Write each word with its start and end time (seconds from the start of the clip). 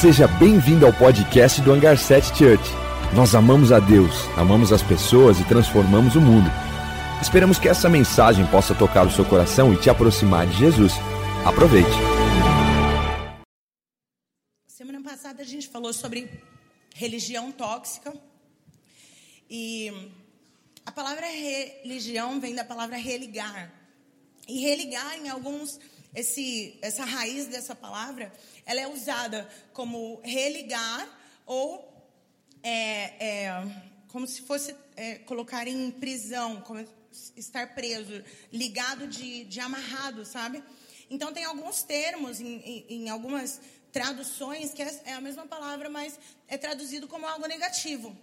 Seja 0.00 0.28
bem-vindo 0.28 0.86
ao 0.86 0.92
podcast 0.92 1.60
do 1.60 1.72
Hangar 1.72 1.98
7 1.98 2.28
Church. 2.28 2.62
Nós 3.16 3.34
amamos 3.34 3.72
a 3.72 3.80
Deus, 3.80 4.12
amamos 4.36 4.72
as 4.72 4.80
pessoas 4.80 5.40
e 5.40 5.44
transformamos 5.48 6.14
o 6.14 6.20
mundo. 6.20 6.48
Esperamos 7.20 7.58
que 7.58 7.68
essa 7.68 7.88
mensagem 7.88 8.46
possa 8.46 8.76
tocar 8.76 9.04
o 9.04 9.10
seu 9.10 9.24
coração 9.24 9.74
e 9.74 9.76
te 9.76 9.90
aproximar 9.90 10.46
de 10.46 10.56
Jesus. 10.56 10.92
Aproveite. 11.44 11.90
Semana 14.68 15.02
passada 15.02 15.42
a 15.42 15.44
gente 15.44 15.66
falou 15.66 15.92
sobre 15.92 16.30
religião 16.94 17.50
tóxica. 17.50 18.14
E 19.50 20.12
a 20.86 20.92
palavra 20.92 21.26
religião 21.26 22.38
vem 22.38 22.54
da 22.54 22.64
palavra 22.64 22.96
religar. 22.96 23.72
E 24.46 24.60
religar 24.60 25.18
em 25.18 25.28
alguns 25.28 25.80
esse, 26.14 26.78
essa 26.80 27.04
raiz 27.04 27.46
dessa 27.46 27.74
palavra, 27.74 28.32
ela 28.64 28.80
é 28.80 28.86
usada 28.86 29.48
como 29.72 30.20
religar 30.22 31.08
ou 31.46 31.86
é, 32.62 33.14
é, 33.24 33.50
como 34.08 34.26
se 34.26 34.42
fosse 34.42 34.74
é, 34.96 35.16
colocar 35.16 35.66
em 35.66 35.90
prisão, 35.90 36.60
como 36.62 36.84
estar 37.36 37.74
preso, 37.74 38.22
ligado 38.52 39.06
de, 39.06 39.44
de 39.44 39.60
amarrado, 39.60 40.24
sabe? 40.24 40.62
Então 41.10 41.32
tem 41.32 41.44
alguns 41.44 41.82
termos 41.82 42.40
em, 42.40 42.56
em, 42.56 42.86
em 42.88 43.08
algumas 43.08 43.60
traduções 43.92 44.72
que 44.72 44.82
é, 44.82 45.00
é 45.06 45.12
a 45.14 45.20
mesma 45.20 45.46
palavra, 45.46 45.88
mas 45.88 46.18
é 46.46 46.58
traduzido 46.58 47.08
como 47.08 47.26
algo 47.26 47.46
negativo. 47.46 48.16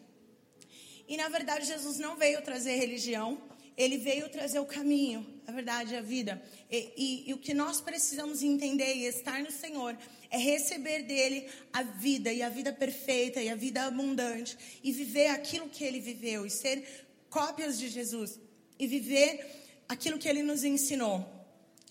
E 1.08 1.18
na 1.18 1.30
verdade 1.30 1.66
Jesus 1.66 1.98
não 2.00 2.16
veio 2.16 2.42
trazer 2.42 2.76
religião, 2.76 3.42
ele 3.78 3.98
veio 3.98 4.30
trazer 4.30 4.60
o 4.60 4.66
caminho, 4.66 5.26
a 5.46 5.52
verdade, 5.52 5.96
a 5.96 6.02
vida. 6.02 6.42
E, 6.72 6.94
e, 6.96 7.30
e, 7.30 7.34
o 7.34 7.38
que 7.38 7.54
nós 7.54 7.82
precisamos 7.82 8.42
entender 8.42 8.96
e 8.96 9.06
estar 9.06 9.42
no 9.42 9.52
Senhor 9.52 9.98
é 10.30 10.38
receber 10.38 11.04
dele 11.04 11.48
a 11.74 11.84
vida 11.84 12.32
e 12.32 12.42
a 12.42 12.50
vida 12.50 12.72
perfeita 12.72 13.42
e 13.42 13.50
a 13.50 13.56
vida 13.56 13.84
abundante 13.84 14.58
e 14.84 14.92
viver 14.92 15.28
aquilo 15.28 15.70
que 15.70 15.84
ele 15.84 16.00
viveu 16.00 16.46
e 16.46 16.50
ser 16.50 17.08
cópias 17.30 17.78
de 17.78 17.90
Jesus 17.90 18.40
e 18.80 18.88
viver 18.88 19.46
aquilo 19.90 20.18
que 20.18 20.30
ele 20.30 20.42
nos 20.42 20.64
ensinou. 20.64 21.26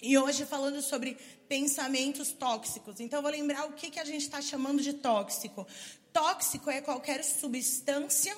E 0.02 0.18
hoje 0.18 0.44
falando 0.44 0.82
sobre 0.82 1.16
pensamentos 1.48 2.32
tóxicos. 2.32 2.98
Então 2.98 3.22
vou 3.22 3.30
lembrar 3.30 3.66
o 3.66 3.72
que, 3.72 3.90
que 3.90 4.00
a 4.00 4.04
gente 4.04 4.22
está 4.22 4.40
chamando 4.40 4.82
de 4.82 4.94
tóxico. 4.94 5.66
Tóxico 6.12 6.70
é 6.70 6.80
qualquer 6.80 7.22
substância 7.22 8.36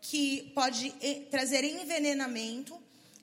que 0.00 0.50
pode 0.54 0.90
trazer 1.30 1.64
envenenamento, 1.64 2.76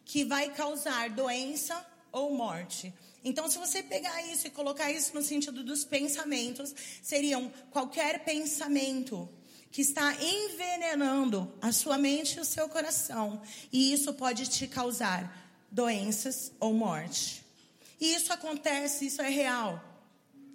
que 0.06 0.23
vai 0.23 0.53
causar 0.53 1.09
doença 1.09 1.86
ou 2.11 2.34
morte. 2.34 2.94
Então, 3.23 3.50
se 3.50 3.58
você 3.58 3.84
pegar 3.84 4.22
isso 4.28 4.47
e 4.47 4.50
colocar 4.50 4.92
isso 4.92 5.14
no 5.14 5.22
sentido 5.22 5.64
dos 5.64 5.84
pensamentos, 5.84 6.73
seriam 7.02 7.52
qualquer 7.72 8.23
pensamento 8.23 9.28
que 9.69 9.81
está 9.81 10.16
envenenando 10.23 11.53
a 11.61 11.72
sua 11.73 11.97
mente 11.97 12.38
e 12.38 12.39
o 12.39 12.45
seu 12.45 12.69
coração, 12.69 13.41
e 13.72 13.91
isso 13.91 14.14
pode 14.14 14.47
te 14.47 14.66
causar 14.66 15.45
doenças 15.69 16.53
ou 16.59 16.73
morte. 16.73 17.44
E 18.00 18.14
isso 18.14 18.31
acontece, 18.31 19.08
isso 19.08 19.22
é 19.22 19.30
real. 19.30 19.84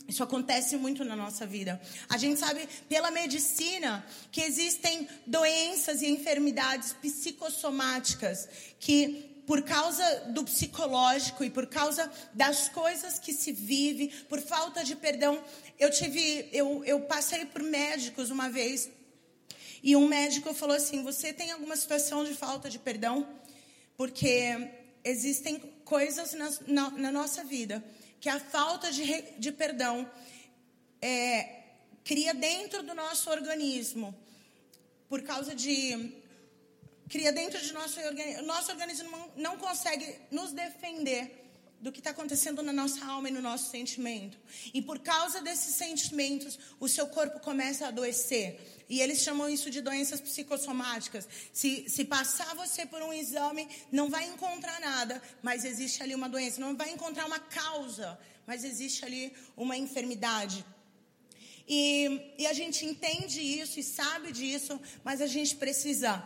Isso 0.08 0.22
acontece 0.22 0.76
muito 0.76 1.04
na 1.04 1.16
nossa 1.16 1.46
vida. 1.46 1.80
A 2.08 2.18
gente 2.18 2.38
sabe 2.38 2.68
pela 2.88 3.10
medicina 3.10 4.04
que 4.30 4.40
existem 4.40 5.08
doenças 5.26 6.02
e 6.02 6.06
enfermidades 6.06 6.92
psicossomáticas 6.94 8.48
que 8.78 9.30
por 9.46 9.62
causa 9.62 10.04
do 10.30 10.44
psicológico 10.44 11.42
e 11.44 11.50
por 11.50 11.66
causa 11.66 12.10
das 12.32 12.68
coisas 12.68 13.18
que 13.18 13.32
se 13.32 13.52
vive, 13.52 14.08
por 14.28 14.40
falta 14.40 14.84
de 14.84 14.94
perdão, 14.94 15.42
eu 15.78 15.90
tive, 15.90 16.48
eu, 16.52 16.84
eu 16.84 17.00
passei 17.00 17.44
por 17.44 17.62
médicos 17.62 18.30
uma 18.30 18.48
vez 18.48 18.88
e 19.82 19.96
um 19.96 20.06
médico 20.06 20.54
falou 20.54 20.76
assim: 20.76 21.02
você 21.02 21.32
tem 21.32 21.50
alguma 21.50 21.76
situação 21.76 22.24
de 22.24 22.34
falta 22.34 22.70
de 22.70 22.78
perdão? 22.78 23.26
Porque 23.96 24.70
existem 25.04 25.58
coisas 25.84 26.32
na, 26.34 26.50
na, 26.66 26.90
na 26.90 27.12
nossa 27.12 27.42
vida 27.42 27.82
que 28.22 28.28
a 28.28 28.38
falta 28.38 28.92
de, 28.92 29.04
de 29.36 29.50
perdão 29.50 30.08
é, 31.00 31.64
cria 32.04 32.32
dentro 32.32 32.80
do 32.84 32.94
nosso 32.94 33.28
organismo, 33.28 34.14
por 35.08 35.22
causa 35.22 35.56
de. 35.56 36.14
cria 37.08 37.32
dentro 37.32 37.60
de 37.60 37.72
nosso 37.72 37.98
organismo. 38.00 38.42
Nosso 38.42 38.70
organismo 38.70 39.32
não, 39.34 39.58
consegue 39.58 40.06
nos 40.30 40.52
defender 40.52 41.36
do 41.80 41.90
que 41.90 41.98
está 41.98 42.10
acontecendo 42.10 42.62
na 42.62 42.72
nossa 42.72 43.04
alma 43.04 43.28
e 43.28 43.32
no 43.32 43.42
nosso 43.42 43.72
sentimento. 43.72 44.38
E 44.72 44.80
por 44.80 45.00
causa 45.00 45.42
desses 45.42 45.74
sentimentos, 45.74 46.56
o 46.78 46.88
seu 46.88 47.08
corpo 47.08 47.40
começa 47.40 47.86
a 47.86 47.88
adoecer. 47.88 48.71
E 48.92 49.00
eles 49.00 49.20
chamam 49.20 49.48
isso 49.48 49.70
de 49.70 49.80
doenças 49.80 50.20
psicossomáticas. 50.20 51.26
Se, 51.50 51.88
se 51.88 52.04
passar 52.04 52.54
você 52.54 52.84
por 52.84 53.00
um 53.00 53.10
exame, 53.10 53.66
não 53.90 54.10
vai 54.10 54.28
encontrar 54.28 54.78
nada, 54.80 55.22
mas 55.40 55.64
existe 55.64 56.02
ali 56.02 56.14
uma 56.14 56.28
doença. 56.28 56.60
Não 56.60 56.76
vai 56.76 56.90
encontrar 56.90 57.24
uma 57.24 57.38
causa, 57.38 58.20
mas 58.46 58.64
existe 58.64 59.02
ali 59.02 59.32
uma 59.56 59.78
enfermidade. 59.78 60.62
E, 61.66 62.34
e 62.36 62.46
a 62.46 62.52
gente 62.52 62.84
entende 62.84 63.40
isso 63.40 63.80
e 63.80 63.82
sabe 63.82 64.30
disso, 64.30 64.78
mas 65.02 65.22
a 65.22 65.26
gente 65.26 65.56
precisa 65.56 66.22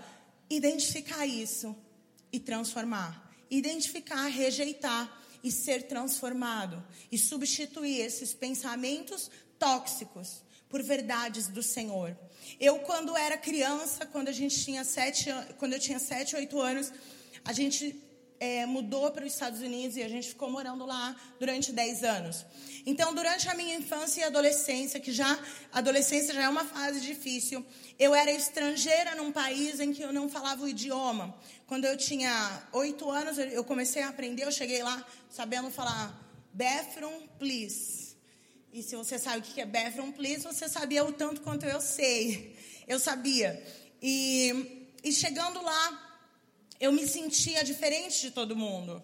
identificar 0.51 1.25
isso 1.25 1.77
e 2.33 2.41
transformar. 2.41 3.33
Identificar, 3.49 4.27
rejeitar 4.27 5.23
e 5.41 5.53
ser 5.53 5.85
transformado 5.85 6.85
e 7.13 7.17
substituir 7.17 8.01
esses 8.01 8.35
pensamentos 8.35 9.31
tóxicos 9.57 10.45
por 10.69 10.83
verdades 10.83 11.49
do 11.49 11.63
Senhor. 11.63 12.17
Eu 12.61 12.79
quando 12.81 13.17
era 13.17 13.37
criança, 13.37 14.07
quando 14.07 14.29
a 14.29 14.33
gente 14.33 14.63
tinha 14.63 14.85
sete, 14.85 15.31
quando 15.59 15.73
eu 15.73 15.81
tinha 15.81 15.99
sete, 15.99 16.37
oito 16.37 16.61
anos, 16.61 16.93
a 17.45 17.53
gente 17.53 18.03
é, 18.39 18.67
mudou 18.67 19.11
para 19.11 19.25
os 19.25 19.33
Estados 19.33 19.61
Unidos 19.61 19.97
e 19.97 20.03
a 20.03 20.09
gente 20.09 20.29
ficou 20.29 20.51
morando 20.51 20.85
lá 20.85 21.17
durante 21.39 21.73
dez 21.73 22.03
anos. 22.03 22.45
Então, 22.85 23.15
durante 23.15 23.49
a 23.49 23.55
minha 23.55 23.75
infância 23.77 24.21
e 24.21 24.25
adolescência, 24.25 25.01
que 25.01 25.13
já 25.13 25.39
adolescência 25.73 26.33
já 26.35 26.43
é 26.43 26.49
uma 26.49 26.65
fase 26.65 27.01
difícil, 27.01 27.65
eu 27.99 28.15
era 28.15 28.31
estrangeira 28.31 29.15
num 29.15 29.33
país 29.33 29.81
em 29.81 29.93
que 29.93 30.03
eu 30.03 30.13
não 30.13 30.29
falava 30.29 30.63
o 30.63 30.69
idioma. 30.69 31.35
Quando 31.67 31.85
eu 31.85 31.97
tinha 31.97 32.63
oito 32.73 33.11
anos, 33.11 33.39
eu 33.39 33.65
comecei 33.65 34.03
a 34.03 34.09
aprender, 34.09 34.45
eu 34.45 34.53
cheguei 34.53 34.83
lá 34.83 35.05
sabendo 35.29 35.71
falar 35.71 36.17
bathroom, 36.53 37.27
please. 37.39 38.06
E 38.77 38.83
se 38.83 38.95
você 38.95 39.19
sabe 39.19 39.39
o 39.39 39.43
que 39.43 39.59
é 39.59 39.65
bathroom, 39.65 40.13
please, 40.13 40.43
você 40.43 40.69
sabia 40.69 41.03
o 41.03 41.11
tanto 41.11 41.41
quanto 41.41 41.65
eu 41.65 41.81
sei. 41.81 42.55
Eu 42.87 43.01
sabia. 43.01 43.51
E, 44.03 44.87
e 45.03 45.11
chegando 45.11 45.63
lá, 45.63 46.21
eu 46.79 46.93
me 46.93 47.09
sentia 47.09 47.65
diferente 47.65 48.21
de 48.21 48.31
todo 48.33 48.55
mundo. 48.55 49.03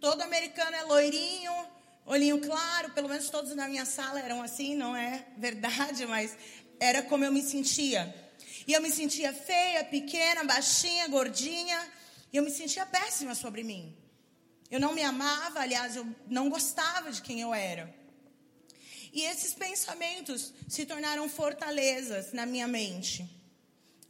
Todo 0.00 0.22
americano 0.22 0.74
é 0.74 0.82
loirinho, 0.82 1.52
olhinho 2.04 2.40
claro, 2.40 2.90
pelo 2.90 3.08
menos 3.08 3.30
todos 3.30 3.54
na 3.54 3.68
minha 3.68 3.84
sala 3.84 4.18
eram 4.18 4.42
assim, 4.42 4.74
não 4.74 4.96
é 4.96 5.24
verdade, 5.38 6.04
mas 6.04 6.36
era 6.80 7.00
como 7.00 7.24
eu 7.24 7.30
me 7.30 7.42
sentia. 7.42 8.12
E 8.66 8.72
eu 8.72 8.82
me 8.82 8.90
sentia 8.90 9.32
feia, 9.32 9.84
pequena, 9.84 10.42
baixinha, 10.42 11.06
gordinha. 11.06 11.80
E 12.32 12.38
eu 12.38 12.42
me 12.42 12.50
sentia 12.50 12.84
péssima 12.84 13.36
sobre 13.36 13.62
mim. 13.62 13.96
Eu 14.68 14.80
não 14.80 14.92
me 14.92 15.02
amava, 15.04 15.60
aliás, 15.60 15.94
eu 15.94 16.04
não 16.26 16.50
gostava 16.50 17.12
de 17.12 17.22
quem 17.22 17.40
eu 17.40 17.54
era. 17.54 18.01
E 19.12 19.22
esses 19.22 19.52
pensamentos 19.52 20.52
se 20.66 20.86
tornaram 20.86 21.28
fortalezas 21.28 22.32
na 22.32 22.46
minha 22.46 22.66
mente. 22.66 23.28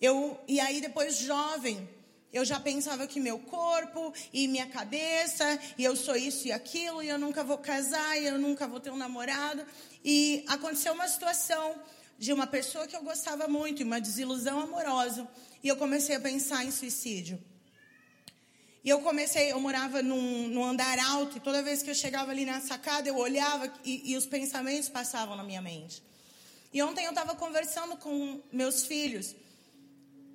Eu, 0.01 0.41
e 0.47 0.61
aí, 0.61 0.81
depois, 0.81 1.17
jovem, 1.17 1.89
eu 2.33 2.45
já 2.45 2.59
pensava 2.59 3.07
que 3.07 3.21
meu 3.21 3.39
corpo 3.39 4.15
e 4.33 4.49
minha 4.49 4.67
cabeça, 4.67 5.59
e 5.77 5.85
eu 5.85 5.95
sou 5.97 6.17
isso 6.17 6.47
e 6.47 6.53
aquilo, 6.53 7.03
e 7.03 7.09
eu 7.09 7.19
nunca 7.19 7.45
vou 7.45 7.59
casar, 7.59 8.17
e 8.17 8.27
eu 8.27 8.39
nunca 8.39 8.67
vou 8.67 8.81
ter 8.81 8.91
um 8.91 8.97
namorado. 8.97 9.67
E 10.05 10.45
aconteceu 10.49 10.93
uma 10.95 11.09
situação 11.09 11.75
de 12.19 12.33
uma 12.33 12.47
pessoa 12.47 12.87
que 12.87 12.97
eu 12.97 13.03
gostava 13.03 13.49
muito, 13.49 13.83
uma 13.83 14.01
desilusão 14.01 14.61
amorosa, 14.61 15.29
e 15.63 15.69
eu 15.69 15.77
comecei 15.77 16.15
a 16.15 16.21
pensar 16.21 16.65
em 16.65 16.71
suicídio. 16.71 17.43
E 18.85 18.89
eu 18.89 19.01
comecei, 19.01 19.53
eu 19.53 19.61
morava 19.61 20.03
num, 20.03 20.49
num, 20.49 20.65
andar 20.65 20.99
alto, 20.99 21.37
e 21.37 21.41
toda 21.41 21.63
vez 21.63 21.83
que 21.83 21.91
eu 21.91 21.95
chegava 21.95 22.33
ali 22.33 22.45
na 22.45 22.61
sacada, 22.61 23.09
eu 23.09 23.17
olhava 23.17 23.73
e, 23.85 24.13
e 24.13 24.17
os 24.17 24.27
pensamentos 24.27 24.89
passavam 24.89 25.37
na 25.37 25.45
minha 25.45 25.63
mente. 25.63 26.03
E 26.73 26.83
ontem 26.83 27.05
eu 27.05 27.11
estava 27.11 27.37
conversando 27.37 27.97
com 27.97 28.41
meus 28.53 28.85
filhos, 28.85 29.37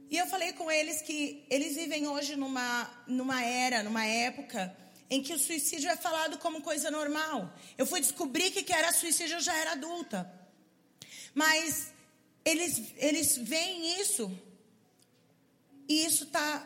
e 0.10 0.18
eu 0.18 0.26
falei 0.28 0.54
com 0.54 0.72
eles 0.72 1.02
que 1.02 1.46
eles 1.50 1.76
vivem 1.76 2.08
hoje 2.08 2.38
numa, 2.38 2.90
numa 3.06 3.44
era, 3.44 3.84
numa 3.84 4.06
época, 4.06 4.76
em 5.10 5.22
que 5.22 5.34
o 5.34 5.40
suicídio 5.40 5.90
é 5.90 5.98
falado 5.98 6.38
como 6.38 6.62
coisa 6.62 6.90
normal. 6.90 7.54
Eu 7.78 7.86
fui 7.86 8.00
descobrir 8.00 8.52
que, 8.52 8.64
que 8.64 8.72
era 8.72 8.94
suicídio, 8.94 9.36
eu 9.36 9.42
já 9.42 9.56
era 9.56 9.74
adulta. 9.74 10.32
Mas 11.34 11.92
eles, 12.46 12.82
eles 12.96 13.38
veem 13.38 14.00
isso, 14.00 14.32
e 15.90 16.06
isso 16.06 16.24
está. 16.24 16.66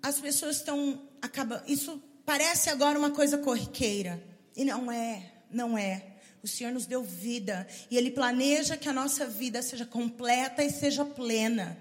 As 0.00 0.20
pessoas 0.20 0.56
estão 0.56 1.05
acaba, 1.22 1.62
isso 1.66 2.02
parece 2.24 2.70
agora 2.70 2.98
uma 2.98 3.10
coisa 3.10 3.38
corriqueira. 3.38 4.22
E 4.56 4.64
não 4.64 4.90
é, 4.90 5.32
não 5.50 5.76
é. 5.76 6.16
O 6.42 6.48
Senhor 6.48 6.72
nos 6.72 6.86
deu 6.86 7.02
vida 7.02 7.66
e 7.90 7.96
Ele 7.96 8.10
planeja 8.10 8.76
que 8.76 8.88
a 8.88 8.92
nossa 8.92 9.26
vida 9.26 9.60
seja 9.62 9.84
completa 9.84 10.62
e 10.62 10.70
seja 10.70 11.04
plena. 11.04 11.78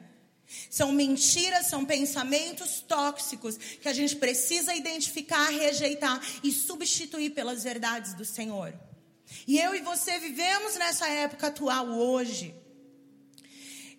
São 0.69 0.91
mentiras, 0.91 1.67
são 1.67 1.85
pensamentos 1.85 2.79
tóxicos 2.81 3.57
que 3.57 3.87
a 3.87 3.93
gente 3.93 4.15
precisa 4.15 4.75
identificar, 4.75 5.49
rejeitar 5.49 6.21
e 6.43 6.51
substituir 6.51 7.31
pelas 7.31 7.63
verdades 7.63 8.13
do 8.13 8.25
Senhor. 8.25 8.73
E 9.47 9.59
eu 9.59 9.73
e 9.75 9.81
você 9.81 10.19
vivemos 10.19 10.75
nessa 10.75 11.07
época 11.07 11.47
atual 11.47 11.88
hoje. 11.88 12.55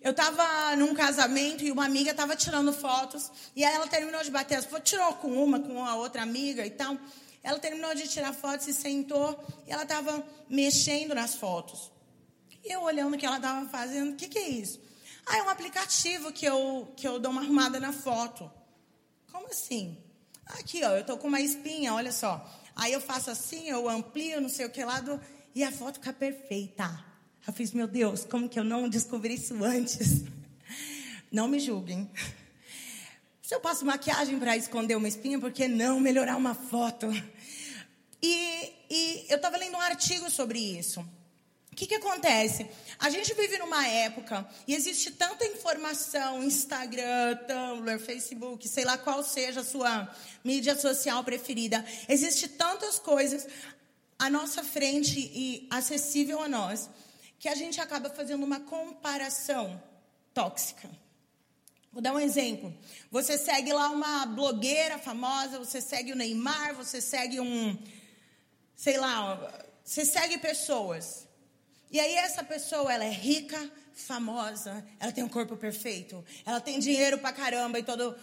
Eu 0.07 0.11
estava 0.11 0.73
num 0.77 0.93
casamento 0.95 1.65
e 1.65 1.69
uma 1.69 1.83
amiga 1.83 2.11
estava 2.11 2.33
tirando 2.33 2.71
fotos 2.71 3.29
e 3.53 3.65
aí 3.65 3.75
ela 3.75 3.87
terminou 3.87 4.23
de 4.23 4.31
bater 4.31 4.55
as 4.55 4.63
fotos, 4.63 4.89
tirou 4.89 5.11
com 5.15 5.27
uma, 5.43 5.59
com 5.59 5.83
a 5.83 5.95
outra 5.95 6.21
amiga 6.21 6.65
e 6.65 6.69
tal. 6.69 6.97
Ela 7.43 7.59
terminou 7.59 7.93
de 7.93 8.07
tirar 8.07 8.31
fotos, 8.31 8.63
se 8.63 8.73
sentou 8.73 9.37
e 9.67 9.71
ela 9.73 9.83
estava 9.83 10.25
mexendo 10.49 11.13
nas 11.13 11.35
fotos. 11.35 11.91
E 12.63 12.71
eu 12.71 12.83
olhando 12.83 13.15
o 13.15 13.17
que 13.17 13.25
ela 13.25 13.35
estava 13.35 13.67
fazendo, 13.67 14.13
o 14.13 14.15
que, 14.15 14.29
que 14.29 14.39
é 14.39 14.47
isso? 14.47 14.79
Ah, 15.25 15.39
é 15.39 15.43
um 15.43 15.49
aplicativo 15.49 16.31
que 16.31 16.45
eu, 16.45 16.87
que 16.95 17.05
eu 17.05 17.19
dou 17.19 17.29
uma 17.29 17.41
arrumada 17.41 17.77
na 17.77 17.91
foto. 17.91 18.49
Como 19.29 19.47
assim? 19.47 19.97
Aqui, 20.45 20.85
ó, 20.85 20.91
eu 20.91 21.05
tô 21.05 21.17
com 21.17 21.27
uma 21.27 21.41
espinha, 21.41 21.93
olha 21.93 22.13
só. 22.13 22.49
Aí 22.77 22.93
eu 22.93 23.01
faço 23.01 23.29
assim, 23.29 23.67
eu 23.67 23.89
amplio, 23.89 24.39
não 24.39 24.47
sei 24.47 24.67
o 24.67 24.69
que 24.69 24.85
lá, 24.85 25.01
do, 25.01 25.19
e 25.53 25.65
a 25.65 25.71
foto 25.73 25.95
fica 25.95 26.13
perfeita. 26.13 27.06
Eu 27.47 27.53
fiz, 27.53 27.71
meu 27.71 27.87
Deus, 27.87 28.25
como 28.25 28.49
que 28.49 28.59
eu 28.59 28.63
não 28.63 28.89
descobri 28.89 29.35
isso 29.35 29.63
antes? 29.63 30.25
Não 31.31 31.47
me 31.47 31.59
julguem. 31.61 32.09
Se 33.41 33.55
eu 33.55 33.59
passo 33.61 33.85
maquiagem 33.85 34.37
para 34.37 34.57
esconder 34.57 34.95
uma 34.95 35.07
espinha, 35.07 35.39
por 35.39 35.51
que 35.51 35.67
não 35.67 35.99
melhorar 35.99 36.35
uma 36.35 36.53
foto? 36.53 37.07
E, 38.21 38.73
e 38.89 39.25
eu 39.29 39.35
estava 39.37 39.57
lendo 39.57 39.75
um 39.75 39.81
artigo 39.81 40.29
sobre 40.29 40.59
isso. 40.59 41.01
O 41.71 41.75
que, 41.75 41.85
que 41.85 41.95
acontece? 41.95 42.65
A 42.97 43.09
gente 43.09 43.33
vive 43.33 43.57
numa 43.57 43.85
época 43.87 44.45
e 44.67 44.73
existe 44.73 45.11
tanta 45.11 45.45
informação, 45.45 46.43
Instagram, 46.43 47.37
Tumblr, 47.47 47.99
Facebook, 47.99 48.67
sei 48.67 48.83
lá 48.83 48.97
qual 48.97 49.23
seja 49.23 49.61
a 49.61 49.65
sua 49.65 50.13
mídia 50.43 50.77
social 50.77 51.23
preferida. 51.23 51.85
Existe 52.09 52.47
tantas 52.49 52.99
coisas 52.99 53.47
à 54.17 54.29
nossa 54.29 54.63
frente 54.63 55.19
e 55.19 55.67
acessível 55.69 56.41
a 56.41 56.49
nós 56.49 56.89
que 57.39 57.47
a 57.47 57.55
gente 57.55 57.79
acaba 57.79 58.09
fazendo 58.09 58.43
uma 58.43 58.59
comparação 58.59 59.81
tóxica. 60.33 60.89
Vou 61.91 62.01
dar 62.01 62.13
um 62.13 62.19
exemplo. 62.19 62.75
Você 63.11 63.37
segue 63.37 63.73
lá 63.73 63.89
uma 63.89 64.25
blogueira 64.25 64.99
famosa, 64.99 65.57
você 65.57 65.81
segue 65.81 66.11
o 66.11 66.15
Neymar, 66.15 66.75
você 66.75 67.01
segue 67.01 67.39
um. 67.39 67.77
Sei 68.75 68.97
lá, 68.97 69.35
você 69.83 70.05
segue 70.05 70.37
pessoas. 70.37 71.27
E 71.91 71.99
aí 71.99 72.13
essa 72.15 72.43
pessoa, 72.43 72.93
ela 72.93 73.05
é 73.05 73.09
rica, 73.09 73.71
famosa, 73.93 74.85
ela 74.99 75.11
tem 75.11 75.23
um 75.23 75.29
corpo 75.29 75.55
perfeito, 75.57 76.23
ela 76.45 76.59
tem 76.59 76.79
dinheiro 76.79 77.17
pra 77.17 77.31
caramba 77.31 77.79
e 77.79 77.83
todo. 77.83 78.15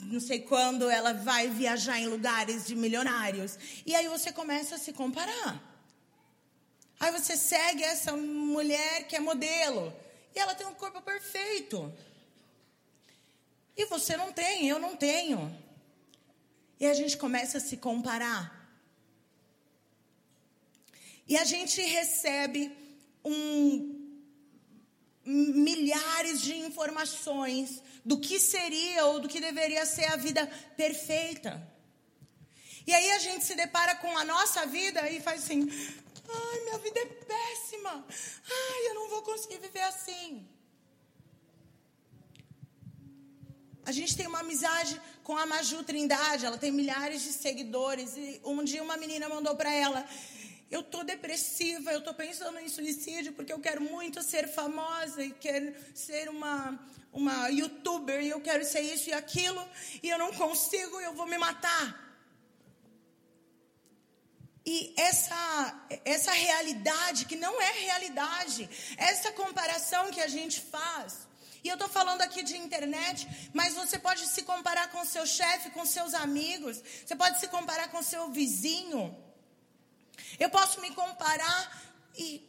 Não 0.00 0.18
sei 0.18 0.40
quando 0.40 0.90
ela 0.90 1.12
vai 1.12 1.48
viajar 1.48 2.00
em 2.00 2.08
lugares 2.08 2.66
de 2.66 2.74
milionários. 2.74 3.56
E 3.86 3.94
aí 3.94 4.08
você 4.08 4.32
começa 4.32 4.74
a 4.74 4.78
se 4.78 4.92
comparar. 4.92 5.73
Aí 7.04 7.10
você 7.10 7.36
segue 7.36 7.82
essa 7.82 8.16
mulher 8.16 9.06
que 9.06 9.14
é 9.14 9.20
modelo. 9.20 9.94
E 10.34 10.38
ela 10.38 10.54
tem 10.54 10.66
um 10.66 10.72
corpo 10.72 11.02
perfeito. 11.02 11.92
E 13.76 13.84
você 13.84 14.16
não 14.16 14.32
tem, 14.32 14.66
eu 14.66 14.78
não 14.78 14.96
tenho. 14.96 15.54
E 16.80 16.86
a 16.86 16.94
gente 16.94 17.18
começa 17.18 17.58
a 17.58 17.60
se 17.60 17.76
comparar. 17.76 18.42
E 21.28 21.36
a 21.36 21.44
gente 21.44 21.78
recebe 21.82 22.74
um, 23.22 24.16
milhares 25.26 26.40
de 26.40 26.56
informações 26.56 27.82
do 28.02 28.18
que 28.18 28.40
seria 28.40 29.04
ou 29.04 29.20
do 29.20 29.28
que 29.28 29.40
deveria 29.40 29.84
ser 29.84 30.06
a 30.06 30.16
vida 30.16 30.46
perfeita. 30.74 31.52
E 32.86 32.92
aí 32.92 33.10
a 33.12 33.18
gente 33.18 33.44
se 33.44 33.54
depara 33.54 33.94
com 33.96 34.16
a 34.16 34.24
nossa 34.24 34.66
vida 34.66 35.08
e 35.10 35.20
faz 35.20 35.44
assim: 35.44 35.68
Ai, 36.28 36.60
minha 36.60 36.78
vida 36.78 37.00
é 37.00 37.06
péssima. 37.06 38.06
Ai, 38.50 38.88
eu 38.88 38.94
não 38.94 39.08
vou 39.08 39.22
conseguir 39.22 39.58
viver 39.58 39.82
assim. 39.82 40.46
A 43.86 43.92
gente 43.92 44.16
tem 44.16 44.26
uma 44.26 44.40
amizade 44.40 45.00
com 45.22 45.36
a 45.36 45.44
Maju 45.44 45.82
Trindade, 45.82 46.46
ela 46.46 46.56
tem 46.56 46.72
milhares 46.72 47.22
de 47.22 47.32
seguidores. 47.32 48.16
E 48.16 48.40
um 48.44 48.62
dia 48.64 48.82
uma 48.82 48.96
menina 48.96 49.28
mandou 49.28 49.56
para 49.56 49.72
ela: 49.72 50.06
Eu 50.70 50.82
tô 50.82 51.04
depressiva, 51.04 51.90
eu 51.90 52.02
tô 52.02 52.12
pensando 52.12 52.58
em 52.58 52.68
suicídio 52.68 53.32
porque 53.32 53.52
eu 53.52 53.60
quero 53.60 53.80
muito 53.80 54.22
ser 54.22 54.46
famosa 54.46 55.22
e 55.22 55.30
quero 55.30 55.74
ser 55.94 56.28
uma, 56.28 56.78
uma 57.12 57.48
youtuber 57.48 58.22
e 58.22 58.28
eu 58.28 58.40
quero 58.42 58.62
ser 58.62 58.80
isso 58.80 59.08
e 59.08 59.12
aquilo 59.14 59.66
e 60.02 60.10
eu 60.10 60.18
não 60.18 60.32
consigo, 60.34 61.00
eu 61.00 61.14
vou 61.14 61.26
me 61.26 61.38
matar. 61.38 62.03
E 64.66 64.94
essa, 64.96 65.86
essa 66.04 66.32
realidade, 66.32 67.26
que 67.26 67.36
não 67.36 67.60
é 67.60 67.70
realidade, 67.72 68.68
essa 68.96 69.30
comparação 69.32 70.10
que 70.10 70.20
a 70.20 70.28
gente 70.28 70.60
faz. 70.60 71.26
E 71.62 71.68
eu 71.68 71.74
estou 71.74 71.88
falando 71.88 72.22
aqui 72.22 72.42
de 72.42 72.56
internet, 72.56 73.26
mas 73.52 73.74
você 73.74 73.98
pode 73.98 74.26
se 74.26 74.42
comparar 74.42 74.90
com 74.90 75.04
seu 75.04 75.26
chefe, 75.26 75.70
com 75.70 75.84
seus 75.84 76.14
amigos, 76.14 76.82
você 77.04 77.16
pode 77.16 77.40
se 77.40 77.48
comparar 77.48 77.88
com 77.88 78.02
seu 78.02 78.30
vizinho. 78.30 79.16
Eu 80.38 80.48
posso 80.50 80.80
me 80.80 80.90
comparar 80.92 81.82
e 82.16 82.42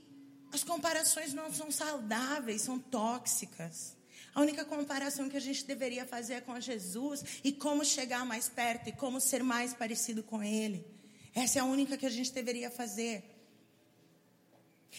as 0.54 0.64
comparações 0.64 1.34
não 1.34 1.54
são 1.54 1.70
saudáveis, 1.70 2.62
são 2.62 2.80
tóxicas. 2.80 3.96
A 4.34 4.42
única 4.42 4.66
comparação 4.66 5.30
que 5.30 5.38
a 5.38 5.42
gente 5.42 5.66
deveria 5.66 6.06
fazer 6.06 6.36
é 6.36 6.42
com 6.42 6.60
Jesus 6.60 7.24
e 7.44 7.54
como 7.54 7.86
chegar 7.86 8.26
mais 8.26 8.50
perto 8.50 8.90
e 8.90 8.92
como 8.92 9.20
ser 9.20 9.44
mais 9.44 9.74
parecido 9.74 10.24
com 10.24 10.44
Ele. 10.44 10.95
Essa 11.36 11.60
é 11.60 11.62
a 11.62 11.66
única 11.66 11.98
que 11.98 12.06
a 12.06 12.10
gente 12.10 12.32
deveria 12.32 12.72
fazer. 12.72 13.24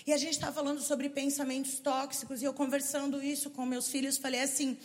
E 0.06 0.12
a 0.12 0.19
gente 0.19 0.35
está 0.35 0.53
falando 0.53 0.83
sobre 0.83 1.09
pensamentos 1.09 1.79
tóxicos, 1.79 2.43
e 2.43 2.44
eu 2.44 2.53
conversando 2.53 3.23
isso 3.23 3.49
com 3.49 3.65
meus 3.65 3.88
filhos, 3.88 4.19
falei 4.19 4.43
assim: 4.43 4.79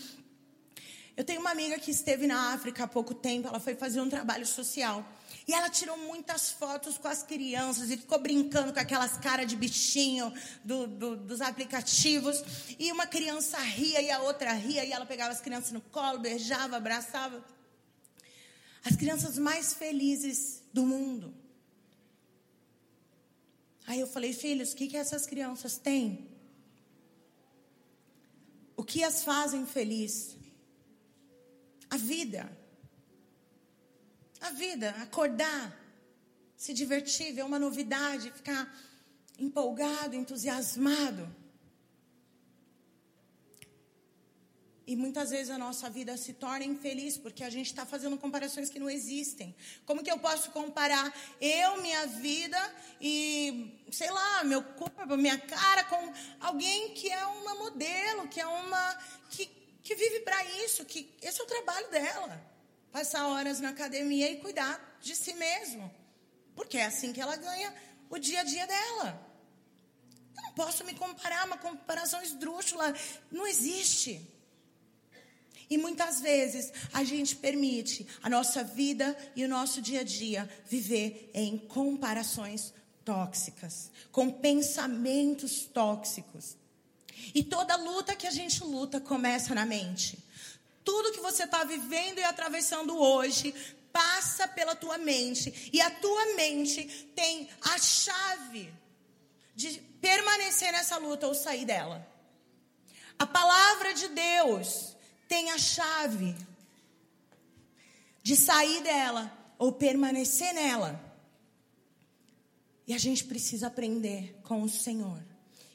eu 1.18 1.26
tenho 1.26 1.42
uma 1.42 1.52
amiga 1.52 1.78
que 1.78 1.92
esteve 1.92 2.26
na 2.26 2.54
África 2.54 2.86
há 2.86 2.88
pouco 2.88 3.14
tempo, 3.14 3.48
ela 3.48 3.60
foi 3.60 3.76
fazer 3.76 4.00
um 4.00 4.10
trabalho 4.10 4.46
social. 4.46 5.06
E 5.48 5.54
ela 5.54 5.70
tirou 5.70 5.98
muitas 5.98 6.52
fotos 6.52 6.98
com 6.98 7.08
as 7.08 7.22
crianças 7.24 7.90
e 7.92 7.98
ficou 7.98 8.20
brincando 8.20 8.72
com 8.72 8.80
aquelas 8.80 9.18
caras 9.18 9.48
de 9.48 9.56
bichinho 9.56 10.34
do, 10.64 10.88
do, 10.88 11.18
dos 11.18 11.42
aplicativos. 11.42 12.42
E 12.80 12.92
uma 12.92 13.06
criança 13.06 13.58
ria 13.60 14.02
e 14.02 14.10
a 14.10 14.22
outra 14.22 14.54
ria, 14.54 14.86
e 14.86 14.92
ela 14.92 15.06
pegava 15.06 15.32
as 15.32 15.42
crianças 15.42 15.72
no 15.72 15.82
colo, 15.82 16.20
beijava, 16.20 16.78
abraçava. 16.78 17.44
As 18.86 18.96
crianças 18.96 19.38
mais 19.38 19.74
felizes 19.74 20.64
do 20.74 20.86
mundo. 20.86 21.41
Aí 23.86 24.00
eu 24.00 24.08
falei, 24.08 24.34
filhos, 24.34 24.72
o 24.72 24.76
que, 24.76 24.88
que 24.88 24.98
essas 24.98 25.26
crianças 25.26 25.78
têm? 25.78 26.30
O 28.76 28.84
que 28.84 29.04
as 29.04 29.24
fazem 29.24 29.66
feliz? 29.66 30.38
A 31.90 31.98
vida. 31.98 32.58
A 34.40 34.52
vida, 34.52 34.90
acordar, 35.02 35.80
se 36.56 36.74
divertir, 36.74 37.34
ver 37.34 37.44
uma 37.44 37.60
novidade, 37.60 38.32
ficar 38.32 38.74
empolgado, 39.38 40.16
entusiasmado. 40.16 41.41
E 44.92 44.96
muitas 44.98 45.30
vezes 45.30 45.50
a 45.50 45.58
nossa 45.58 45.90
vida 45.90 46.18
se 46.18 46.34
torna 46.34 46.66
infeliz 46.66 47.18
porque 47.18 47.46
a 47.46 47.50
gente 47.50 47.68
está 47.68 47.86
fazendo 47.86 48.18
comparações 48.18 48.70
que 48.70 48.78
não 48.78 48.90
existem. 48.90 49.56
Como 49.86 50.04
que 50.04 50.12
eu 50.12 50.20
posso 50.20 50.52
comparar 50.52 51.14
eu, 51.40 51.82
minha 51.82 52.08
vida 52.08 52.60
e, 53.00 53.82
sei 53.90 54.12
lá, 54.12 54.44
meu 54.44 54.62
corpo, 54.62 55.16
minha 55.16 55.38
cara 55.38 55.86
com 55.86 56.14
alguém 56.42 56.94
que 56.94 57.10
é 57.10 57.26
uma 57.26 57.56
modelo, 57.56 58.28
que 58.28 58.42
é 58.42 58.46
uma. 58.46 59.00
que, 59.30 59.46
que 59.82 59.96
vive 59.96 60.20
para 60.20 60.44
isso, 60.66 60.84
que 60.84 61.10
esse 61.22 61.40
é 61.40 61.44
o 61.46 61.48
trabalho 61.48 61.90
dela. 61.90 62.46
Passar 62.92 63.26
horas 63.30 63.62
na 63.62 63.70
academia 63.70 64.30
e 64.30 64.42
cuidar 64.42 65.00
de 65.02 65.16
si 65.16 65.34
mesmo. 65.36 65.90
Porque 66.54 66.78
é 66.78 66.86
assim 66.88 67.14
que 67.14 67.22
ela 67.22 67.38
ganha 67.38 67.74
o 68.10 68.20
dia 68.20 68.42
a 68.42 68.44
dia 68.44 68.68
dela. 68.68 69.26
Eu 70.36 70.44
não 70.44 70.52
posso 70.52 70.84
me 70.84 70.94
comparar, 70.96 71.46
uma 71.46 71.58
comparação 71.58 72.22
esdrúxula. 72.22 72.94
Não 73.32 73.48
existe. 73.48 74.31
E 75.72 75.78
muitas 75.78 76.20
vezes 76.20 76.70
a 76.92 77.02
gente 77.06 77.34
permite 77.34 78.06
a 78.22 78.30
nossa 78.30 78.62
vida 78.62 79.18
e 79.38 79.46
o 79.46 79.48
nosso 79.48 79.82
dia 79.82 80.02
a 80.02 80.04
dia 80.04 80.50
viver 80.68 81.32
em 81.34 81.58
comparações 81.58 82.74
tóxicas, 83.06 83.90
com 84.12 84.30
pensamentos 84.30 85.64
tóxicos. 85.74 86.58
E 87.34 87.42
toda 87.42 87.78
luta 87.78 88.18
que 88.18 88.28
a 88.28 88.32
gente 88.32 88.62
luta 88.66 89.00
começa 89.00 89.56
na 89.56 89.66
mente. 89.66 90.20
Tudo 90.84 91.14
que 91.14 91.22
você 91.22 91.46
está 91.46 91.64
vivendo 91.64 92.20
e 92.20 92.24
atravessando 92.24 92.98
hoje 92.98 93.56
passa 93.94 94.50
pela 94.50 94.76
tua 94.76 94.98
mente. 94.98 95.70
E 95.72 95.80
a 95.80 95.90
tua 95.90 96.36
mente 96.36 96.84
tem 97.16 97.48
a 97.62 97.78
chave 97.78 98.74
de 99.56 99.80
permanecer 100.02 100.74
nessa 100.74 100.98
luta 100.98 101.28
ou 101.28 101.34
sair 101.34 101.64
dela. 101.64 102.06
A 103.18 103.26
palavra 103.26 103.94
de 103.94 104.10
Deus 104.10 104.91
tem 105.32 105.50
a 105.50 105.58
chave 105.58 106.36
de 108.22 108.36
sair 108.36 108.84
dela 108.84 109.32
ou 109.58 109.72
permanecer 109.72 110.54
nela. 110.54 111.00
E 112.86 112.94
a 112.94 112.98
gente 112.98 113.24
precisa 113.24 113.68
aprender 113.68 114.38
com 114.44 114.62
o 114.62 114.68
Senhor. 114.68 115.24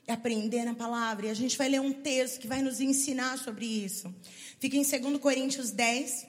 E 0.06 0.12
aprender 0.12 0.62
na 0.66 0.74
palavra. 0.74 1.28
E 1.28 1.30
a 1.30 1.34
gente 1.34 1.56
vai 1.56 1.70
ler 1.70 1.80
um 1.80 1.90
texto 1.90 2.38
que 2.38 2.46
vai 2.46 2.60
nos 2.60 2.82
ensinar 2.82 3.38
sobre 3.38 3.64
isso. 3.64 4.14
Fica 4.60 4.76
em 4.76 4.82
2 4.82 5.18
Coríntios 5.18 5.70
10. 5.70 6.26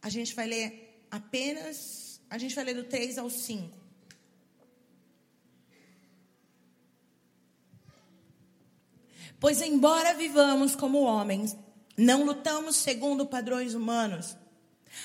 A 0.00 0.08
gente 0.08 0.34
vai 0.34 0.46
ler 0.46 1.04
apenas. 1.10 2.18
A 2.30 2.38
gente 2.38 2.54
vai 2.54 2.64
ler 2.64 2.76
do 2.76 2.84
3 2.84 3.18
ao 3.18 3.28
5. 3.28 3.78
Pois, 9.38 9.60
embora 9.60 10.14
vivamos 10.14 10.74
como 10.74 11.02
homens, 11.02 11.54
não 12.00 12.24
lutamos 12.24 12.76
segundo 12.76 13.26
padrões 13.26 13.74
humanos. 13.74 14.34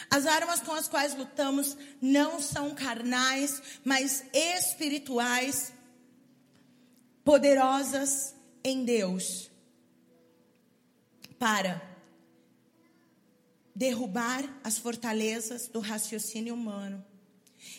As 0.10 0.25
armas 0.25 0.62
com 0.62 0.72
as 0.72 0.88
quais 0.88 1.14
lutamos 1.14 1.78
não 2.02 2.42
são 2.42 2.74
carnais, 2.74 3.62
mas 3.84 4.24
espirituais, 4.34 5.74
poderosas 7.24 8.34
em 8.64 8.86
Deus 8.86 9.52
para 11.38 11.82
derrubar 13.75 14.44
as 14.64 14.78
fortalezas 14.78 15.68
do 15.68 15.82
raciocínio 15.82 16.54
humano 16.54 17.04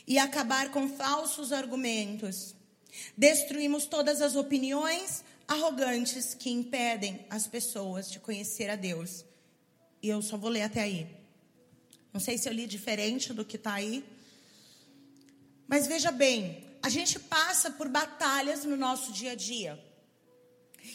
e 0.07 0.19
acabar 0.19 0.71
com 0.71 0.89
falsos 0.89 1.53
argumentos. 1.53 2.55
Destruímos 3.17 3.87
todas 3.87 4.21
as 4.21 4.37
opiniões 4.37 5.25
arrogantes 5.47 6.35
que 6.35 6.51
impedem 6.51 7.27
as 7.31 7.47
pessoas 7.47 8.11
de 8.11 8.19
conhecer 8.19 8.69
a 8.69 8.77
Deus. 8.77 9.25
E 10.03 10.09
eu 10.09 10.21
só 10.23 10.37
vou 10.37 10.51
ler 10.51 10.63
até 10.63 10.83
aí. 10.83 11.17
Não 12.13 12.21
sei 12.21 12.39
se 12.39 12.49
eu 12.49 12.53
li 12.53 12.67
diferente 12.67 13.33
do 13.33 13.45
que 13.45 13.57
está 13.57 13.75
aí. 13.75 14.05
Mas 15.69 15.87
veja 15.87 16.11
bem, 16.11 16.65
a 16.83 16.89
gente 16.89 17.19
passa 17.19 17.71
por 17.71 17.89
batalhas 17.89 18.65
no 18.65 18.77
nosso 18.77 19.13
dia 19.13 19.33
a 19.33 19.35
dia. 19.35 19.83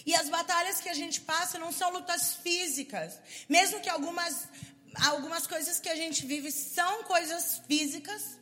E 0.05 0.15
as 0.15 0.29
batalhas 0.29 0.79
que 0.79 0.89
a 0.89 0.93
gente 0.93 1.21
passa 1.21 1.59
não 1.59 1.71
são 1.71 1.91
lutas 1.91 2.35
físicas. 2.35 3.19
Mesmo 3.49 3.81
que 3.81 3.89
algumas, 3.89 4.47
algumas 4.95 5.45
coisas 5.45 5.79
que 5.79 5.89
a 5.89 5.95
gente 5.95 6.25
vive 6.25 6.51
são 6.51 7.03
coisas 7.03 7.61
físicas, 7.67 8.37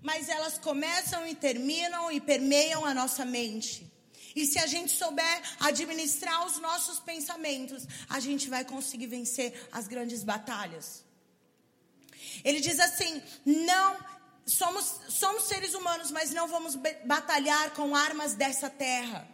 mas 0.00 0.28
elas 0.28 0.56
começam 0.58 1.26
e 1.26 1.34
terminam 1.34 2.10
e 2.10 2.20
permeiam 2.20 2.84
a 2.84 2.94
nossa 2.94 3.24
mente. 3.24 3.89
E 4.34 4.46
se 4.46 4.58
a 4.58 4.66
gente 4.66 4.92
souber 4.92 5.42
administrar 5.58 6.46
os 6.46 6.58
nossos 6.58 7.00
pensamentos, 7.00 7.86
a 8.08 8.20
gente 8.20 8.48
vai 8.48 8.64
conseguir 8.64 9.06
vencer 9.06 9.68
as 9.72 9.88
grandes 9.88 10.22
batalhas. 10.22 11.04
Ele 12.44 12.60
diz 12.60 12.78
assim: 12.78 13.22
não 13.44 13.96
somos, 14.46 15.00
somos 15.08 15.44
seres 15.44 15.74
humanos, 15.74 16.10
mas 16.10 16.30
não 16.30 16.48
vamos 16.48 16.76
batalhar 17.04 17.70
com 17.72 17.94
armas 17.94 18.34
dessa 18.34 18.68
terra. 18.70 19.26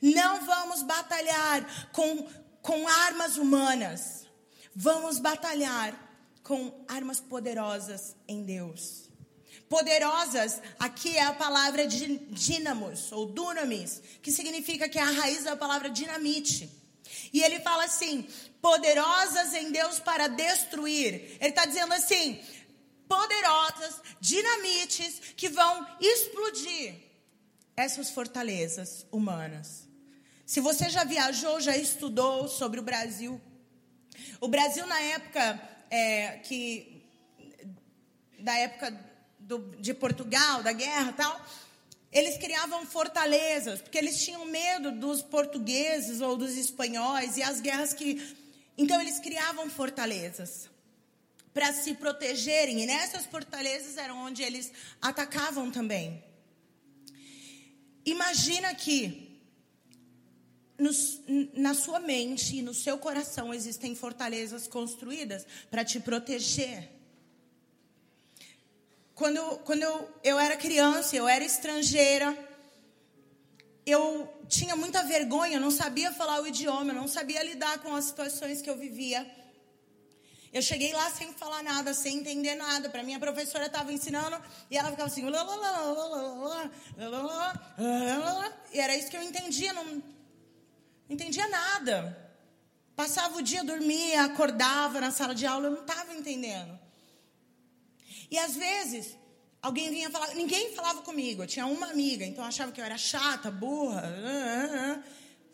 Não 0.00 0.44
vamos 0.44 0.82
batalhar 0.82 1.90
com, 1.92 2.28
com 2.62 2.88
armas 2.88 3.36
humanas. 3.36 4.26
Vamos 4.74 5.18
batalhar 5.18 5.92
com 6.42 6.84
armas 6.88 7.20
poderosas 7.20 8.16
em 8.26 8.44
Deus. 8.44 9.07
Poderosas, 9.68 10.62
aqui 10.78 11.16
é 11.16 11.24
a 11.24 11.32
palavra 11.34 11.86
dínamos 11.86 13.12
ou 13.12 13.26
dunamis, 13.26 14.00
que 14.22 14.32
significa 14.32 14.88
que 14.88 14.98
é 14.98 15.02
a 15.02 15.10
raiz 15.10 15.44
da 15.44 15.56
palavra 15.56 15.90
dinamite. 15.90 16.70
E 17.32 17.42
ele 17.42 17.60
fala 17.60 17.84
assim: 17.84 18.26
poderosas 18.62 19.54
em 19.54 19.70
Deus 19.70 19.98
para 19.98 20.28
destruir. 20.28 21.36
Ele 21.40 21.50
está 21.50 21.66
dizendo 21.66 21.92
assim: 21.92 22.40
poderosas, 23.06 24.00
dinamites 24.20 25.20
que 25.36 25.48
vão 25.48 25.86
explodir 26.00 26.94
essas 27.76 28.10
fortalezas 28.10 29.06
humanas. 29.12 29.86
Se 30.46 30.60
você 30.60 30.88
já 30.88 31.04
viajou, 31.04 31.60
já 31.60 31.76
estudou 31.76 32.48
sobre 32.48 32.80
o 32.80 32.82
Brasil, 32.82 33.40
o 34.40 34.48
Brasil 34.48 34.86
na 34.86 35.00
época 35.00 35.60
é, 35.90 36.38
que 36.38 37.06
da 38.38 38.56
época 38.56 39.07
do, 39.48 39.58
de 39.80 39.94
Portugal, 39.94 40.62
da 40.62 40.72
guerra 40.72 41.14
tal, 41.14 41.40
eles 42.12 42.36
criavam 42.36 42.84
fortalezas, 42.84 43.80
porque 43.80 43.96
eles 43.96 44.22
tinham 44.22 44.44
medo 44.44 44.92
dos 44.92 45.22
portugueses 45.22 46.20
ou 46.20 46.36
dos 46.36 46.56
espanhóis 46.56 47.36
e 47.38 47.42
as 47.42 47.60
guerras 47.60 47.94
que. 47.94 48.36
Então, 48.76 49.00
eles 49.00 49.18
criavam 49.18 49.68
fortalezas 49.70 50.68
para 51.52 51.72
se 51.72 51.94
protegerem, 51.94 52.82
e 52.82 52.86
nessas 52.86 53.26
fortalezas 53.26 53.96
eram 53.96 54.18
onde 54.18 54.42
eles 54.42 54.70
atacavam 55.00 55.70
também. 55.70 56.22
Imagina 58.04 58.74
que 58.74 59.40
no, 60.78 60.90
na 61.54 61.74
sua 61.74 61.98
mente 61.98 62.56
e 62.56 62.62
no 62.62 62.72
seu 62.72 62.98
coração 62.98 63.52
existem 63.52 63.94
fortalezas 63.94 64.68
construídas 64.68 65.44
para 65.70 65.84
te 65.84 65.98
proteger 65.98 66.97
quando, 69.18 69.58
quando 69.64 69.82
eu, 69.82 70.08
eu 70.22 70.38
era 70.38 70.56
criança, 70.56 71.16
eu 71.16 71.26
era 71.26 71.44
estrangeira, 71.44 72.38
eu 73.84 74.32
tinha 74.46 74.76
muita 74.76 75.02
vergonha, 75.02 75.56
eu 75.56 75.60
não 75.60 75.72
sabia 75.72 76.12
falar 76.12 76.40
o 76.40 76.46
idioma, 76.46 76.92
eu 76.92 76.94
não 76.94 77.08
sabia 77.08 77.42
lidar 77.42 77.80
com 77.80 77.96
as 77.96 78.04
situações 78.04 78.62
que 78.62 78.70
eu 78.70 78.76
vivia. 78.76 79.28
Eu 80.52 80.62
cheguei 80.62 80.92
lá 80.92 81.10
sem 81.10 81.32
falar 81.32 81.64
nada, 81.64 81.92
sem 81.92 82.18
entender 82.18 82.54
nada. 82.54 82.88
Para 82.88 83.02
mim, 83.02 83.14
a 83.16 83.18
professora 83.18 83.66
estava 83.66 83.92
ensinando 83.92 84.40
e 84.70 84.78
ela 84.78 84.90
ficava 84.90 85.08
assim. 85.08 85.24
E 88.72 88.78
era 88.78 88.96
isso 88.96 89.10
que 89.10 89.16
eu 89.16 89.22
entendia, 89.22 89.72
não, 89.72 89.84
não 89.84 90.02
entendia 91.10 91.48
nada. 91.48 92.16
Passava 92.94 93.36
o 93.36 93.42
dia, 93.42 93.64
dormia, 93.64 94.22
acordava 94.22 95.00
na 95.00 95.10
sala 95.10 95.34
de 95.34 95.44
aula, 95.44 95.66
eu 95.66 95.72
não 95.72 95.80
estava 95.80 96.14
entendendo. 96.14 96.87
E 98.30 98.38
às 98.38 98.54
vezes, 98.56 99.16
alguém 99.62 99.90
vinha 99.90 100.10
falar, 100.10 100.34
ninguém 100.34 100.74
falava 100.74 101.02
comigo, 101.02 101.42
eu 101.42 101.46
tinha 101.46 101.66
uma 101.66 101.90
amiga, 101.90 102.24
então 102.24 102.44
eu 102.44 102.48
achava 102.48 102.72
que 102.72 102.80
eu 102.80 102.84
era 102.84 102.98
chata, 102.98 103.50
burra, 103.50 104.02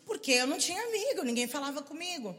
porque 0.05 0.31
eu 0.31 0.47
não 0.47 0.57
tinha 0.57 0.81
amigo, 0.81 1.23
ninguém 1.23 1.47
falava 1.47 1.81
comigo. 1.81 2.37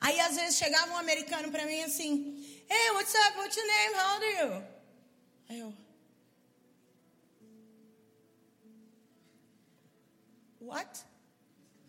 Aí 0.00 0.20
às 0.20 0.36
vezes 0.36 0.56
chegava 0.56 0.92
um 0.92 0.98
americano 0.98 1.50
para 1.50 1.64
mim 1.64 1.82
assim, 1.82 2.44
Hey, 2.68 2.90
what's 2.90 3.14
up? 3.14 3.38
What's 3.38 3.56
your 3.56 3.66
name? 3.66 3.94
How 3.94 4.14
old 4.14 4.24
are 4.24 4.36
you? 4.38 4.64
Aí 5.48 5.58
eu, 5.60 5.72
What? 10.66 11.04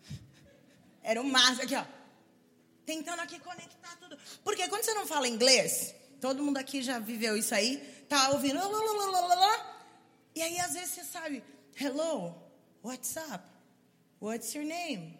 Era 1.02 1.20
o 1.20 1.24
máximo 1.24 1.62
aqui, 1.62 1.74
ó. 1.74 1.84
Tentando 2.86 3.20
aqui 3.20 3.40
conectar 3.40 3.96
tudo. 3.96 4.16
Porque 4.44 4.68
quando 4.68 4.84
você 4.84 4.94
não 4.94 5.04
fala 5.04 5.26
inglês, 5.26 5.94
Todo 6.20 6.42
mundo 6.42 6.58
aqui 6.58 6.82
já 6.82 6.98
viveu 6.98 7.36
isso 7.36 7.54
aí. 7.54 7.76
Tá 8.08 8.30
ouvindo. 8.30 8.58
E 10.34 10.42
aí, 10.42 10.58
às 10.60 10.72
vezes, 10.74 10.90
você 10.90 11.04
sabe. 11.04 11.42
Hello, 11.76 12.34
what's 12.82 13.16
up? 13.16 13.44
What's 14.20 14.54
your 14.54 14.64
name? 14.64 15.16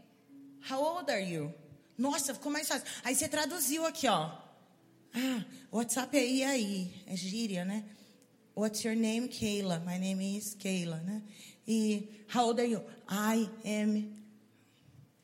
How 0.69 0.83
old 0.83 1.11
are 1.11 1.23
you? 1.23 1.55
Nossa, 1.97 2.35
ficou 2.35 2.50
mais 2.50 2.67
fácil. 2.67 2.87
Aí 3.05 3.14
você 3.14 3.28
traduziu 3.28 3.87
aqui, 3.87 4.09
ó. 4.09 4.31
Ah, 5.14 5.45
WhatsApp 5.71 6.17
é 6.17 6.26
e 6.26 6.45
aí. 6.45 7.05
É 7.07 7.17
gíria, 7.17 7.64
né? 7.64 7.85
What's 8.57 8.83
your 8.85 8.97
name? 8.97 9.28
Kayla. 9.28 9.78
My 9.81 9.99
name 9.99 10.37
is 10.37 10.55
Kayla, 10.55 10.97
né? 11.00 11.23
E 11.67 12.25
how 12.35 12.47
old 12.47 12.61
are 12.61 12.71
you? 12.71 12.85
I 13.09 13.49
am 13.64 14.17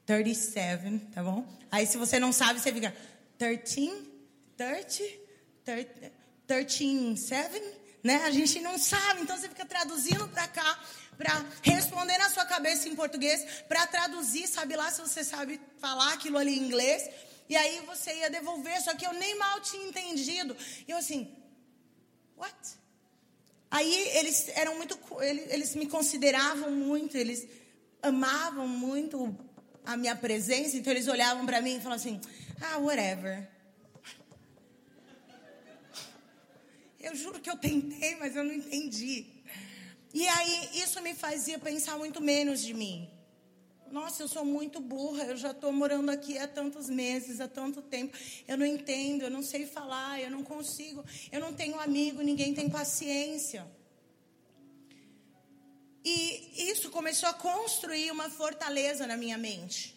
37, 0.07 0.99
tá 1.13 1.23
bom? 1.23 1.47
Aí 1.71 1.87
se 1.87 1.97
você 1.97 2.21
não 2.21 2.33
sabe, 2.33 2.61
você 2.61 2.73
fica 2.73 2.95
13, 3.39 3.91
30, 4.57 5.24
13, 5.65 7.17
7, 7.17 7.63
né? 8.03 8.17
A 8.25 8.31
gente 8.31 8.61
não 8.61 8.79
sabe, 8.79 9.23
então 9.23 9.37
você 9.37 9.49
fica 9.49 9.65
traduzindo 9.65 10.29
para 10.29 10.47
cá, 10.47 10.79
para 11.17 11.45
responder 11.63 12.19
na 12.19 12.29
sua 12.29 12.45
cabeça 12.45 12.89
em 12.89 12.95
português, 12.95 13.63
para 13.67 13.87
traduzir, 13.87 14.47
sabe 14.47 14.77
lá 14.77 14.91
se 14.91 15.01
você 15.01 15.25
sabe 15.25 15.61
falar 15.79 16.13
aquilo 16.13 16.37
ali 16.37 16.59
em 16.59 16.63
inglês. 16.63 17.09
E 17.49 17.57
aí 17.57 17.81
você 17.87 18.15
ia 18.15 18.31
devolver, 18.31 18.81
só 18.83 18.95
que 18.95 19.07
eu 19.07 19.13
nem 19.15 19.39
mal 19.39 19.61
tinha 19.61 19.87
entendido. 19.87 20.57
E 20.87 20.91
eu 20.91 20.99
assim, 20.99 21.35
what? 22.37 22.55
Aí 23.71 23.93
eles 24.19 24.49
eram 24.55 24.77
muito, 24.77 24.99
eles, 25.21 25.53
eles 25.53 25.75
me 25.75 25.87
consideravam 25.87 26.71
muito, 26.71 27.17
eles 27.17 27.47
amavam 28.03 28.69
muito 28.69 29.37
a 29.85 29.97
minha 29.97 30.15
presença, 30.15 30.77
então 30.77 30.93
eles 30.93 31.09
olhavam 31.09 31.45
para 31.45 31.61
mim 31.61 31.77
e 31.77 31.81
falavam 31.81 31.95
assim, 31.95 32.21
ah, 32.61 32.79
whatever. 32.79 33.54
Eu 37.05 37.15
juro 37.15 37.39
que 37.39 37.51
eu 37.51 37.57
tentei, 37.59 38.17
mas 38.17 38.35
eu 38.35 38.43
não 38.43 38.55
entendi. 38.55 39.27
E 40.15 40.27
aí 40.27 40.71
isso 40.83 41.03
me 41.03 41.13
fazia 41.13 41.59
pensar 41.59 41.99
muito 41.99 42.19
menos 42.21 42.63
de 42.63 42.73
mim. 42.73 43.11
Nossa, 43.91 44.23
eu 44.23 44.29
sou 44.29 44.45
muito 44.45 44.81
burra, 44.81 45.25
eu 45.25 45.37
já 45.37 45.51
estou 45.51 45.71
morando 45.71 46.11
aqui 46.11 46.39
há 46.39 46.49
tantos 46.49 46.89
meses, 46.89 47.43
há 47.43 47.47
tanto 47.47 47.83
tempo. 47.83 48.17
Eu 48.49 48.57
não 48.57 48.65
entendo, 48.65 49.23
eu 49.23 49.31
não 49.31 49.43
sei 49.43 49.67
falar, 49.67 50.19
eu 50.19 50.31
não 50.31 50.43
consigo, 50.43 51.05
eu 51.31 51.41
não 51.41 51.53
tenho 51.53 51.79
amigo, 51.79 52.23
ninguém 52.23 52.55
tem 52.55 52.71
paciência. 52.71 53.67
E 56.03 56.71
isso 56.71 56.91
começou 56.91 57.29
a 57.29 57.35
construir 57.35 58.11
uma 58.11 58.31
fortaleza 58.31 59.07
na 59.07 59.17
minha 59.17 59.37
mente. 59.37 59.95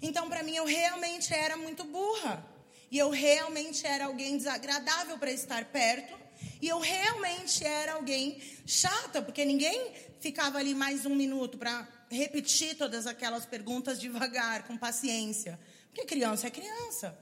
Então, 0.00 0.26
para 0.28 0.42
mim, 0.42 0.56
eu 0.56 0.64
realmente 0.64 1.34
era 1.34 1.56
muito 1.56 1.84
burra. 1.84 2.57
E 2.90 2.98
eu 2.98 3.10
realmente 3.10 3.86
era 3.86 4.06
alguém 4.06 4.36
desagradável 4.36 5.18
para 5.18 5.30
estar 5.30 5.64
perto. 5.66 6.18
E 6.60 6.68
eu 6.68 6.78
realmente 6.78 7.64
era 7.64 7.94
alguém 7.94 8.40
chata, 8.66 9.20
porque 9.20 9.44
ninguém 9.44 9.92
ficava 10.20 10.58
ali 10.58 10.74
mais 10.74 11.04
um 11.04 11.14
minuto 11.14 11.58
para 11.58 11.86
repetir 12.10 12.76
todas 12.76 13.06
aquelas 13.06 13.44
perguntas 13.44 14.00
devagar, 14.00 14.66
com 14.66 14.76
paciência. 14.76 15.58
Porque 15.88 16.04
criança 16.04 16.46
é 16.46 16.50
criança. 16.50 17.18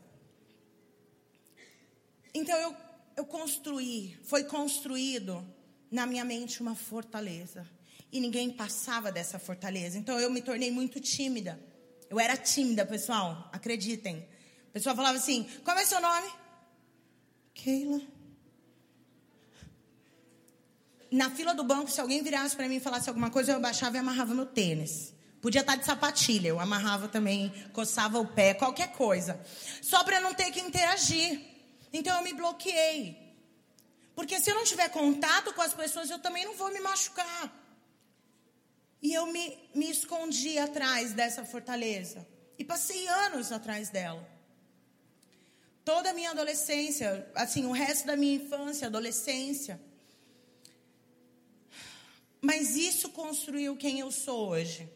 Então 2.32 2.58
eu, 2.58 2.76
eu 3.16 3.24
construí, 3.24 4.18
foi 4.24 4.44
construído 4.44 5.44
na 5.90 6.06
minha 6.06 6.24
mente 6.24 6.60
uma 6.60 6.74
fortaleza. 6.74 7.66
E 8.12 8.20
ninguém 8.20 8.50
passava 8.50 9.10
dessa 9.10 9.38
fortaleza. 9.38 9.98
Então 9.98 10.18
eu 10.20 10.30
me 10.30 10.40
tornei 10.40 10.70
muito 10.70 11.00
tímida. 11.00 11.58
Eu 12.08 12.20
era 12.20 12.36
tímida, 12.36 12.86
pessoal, 12.86 13.50
acreditem. 13.52 14.26
Pessoa 14.76 14.94
falava 14.94 15.16
assim: 15.16 15.48
qual 15.64 15.78
é 15.78 15.86
seu 15.86 15.98
nome? 15.98 16.30
Keila. 17.54 17.98
Na 21.10 21.30
fila 21.30 21.54
do 21.54 21.64
banco, 21.64 21.90
se 21.90 21.98
alguém 21.98 22.22
virasse 22.22 22.54
para 22.54 22.68
mim 22.68 22.76
e 22.76 22.80
falasse 22.80 23.08
alguma 23.08 23.30
coisa, 23.30 23.52
eu 23.52 23.58
baixava 23.58 23.96
e 23.96 24.00
amarrava 24.00 24.34
meu 24.34 24.44
tênis. 24.44 25.14
Podia 25.40 25.62
estar 25.62 25.76
de 25.76 25.86
sapatilha, 25.86 26.48
eu 26.48 26.60
amarrava 26.60 27.08
também, 27.08 27.50
coçava 27.72 28.20
o 28.20 28.26
pé, 28.26 28.52
qualquer 28.52 28.92
coisa. 28.92 29.40
Só 29.80 30.04
para 30.04 30.20
não 30.20 30.34
ter 30.34 30.50
que 30.50 30.60
interagir. 30.60 31.40
Então 31.90 32.14
eu 32.14 32.22
me 32.22 32.34
bloqueei. 32.34 33.34
Porque 34.14 34.38
se 34.38 34.50
eu 34.50 34.56
não 34.56 34.64
tiver 34.64 34.90
contato 34.90 35.54
com 35.54 35.62
as 35.62 35.72
pessoas, 35.72 36.10
eu 36.10 36.18
também 36.18 36.44
não 36.44 36.54
vou 36.54 36.70
me 36.70 36.80
machucar. 36.80 37.50
E 39.00 39.14
eu 39.14 39.26
me, 39.28 39.58
me 39.74 39.90
escondi 39.90 40.58
atrás 40.58 41.14
dessa 41.14 41.46
fortaleza. 41.46 42.28
E 42.58 42.64
passei 42.64 43.08
anos 43.08 43.50
atrás 43.50 43.88
dela. 43.88 44.35
Toda 45.86 46.10
a 46.10 46.12
minha 46.12 46.32
adolescência, 46.32 47.30
assim, 47.32 47.64
o 47.64 47.70
resto 47.70 48.08
da 48.08 48.16
minha 48.16 48.34
infância, 48.34 48.88
adolescência. 48.88 49.80
Mas 52.40 52.74
isso 52.74 53.10
construiu 53.10 53.76
quem 53.76 54.00
eu 54.00 54.10
sou 54.10 54.48
hoje. 54.48 54.90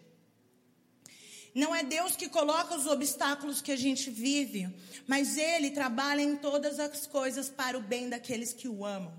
Não 1.54 1.72
é 1.72 1.84
Deus 1.84 2.16
que 2.16 2.28
coloca 2.28 2.74
os 2.74 2.88
obstáculos 2.88 3.62
que 3.62 3.70
a 3.70 3.76
gente 3.76 4.10
vive, 4.10 4.68
mas 5.06 5.36
Ele 5.36 5.70
trabalha 5.70 6.22
em 6.22 6.34
todas 6.34 6.80
as 6.80 7.06
coisas 7.06 7.48
para 7.48 7.78
o 7.78 7.82
bem 7.82 8.08
daqueles 8.08 8.52
que 8.52 8.66
o 8.66 8.84
amam. 8.84 9.14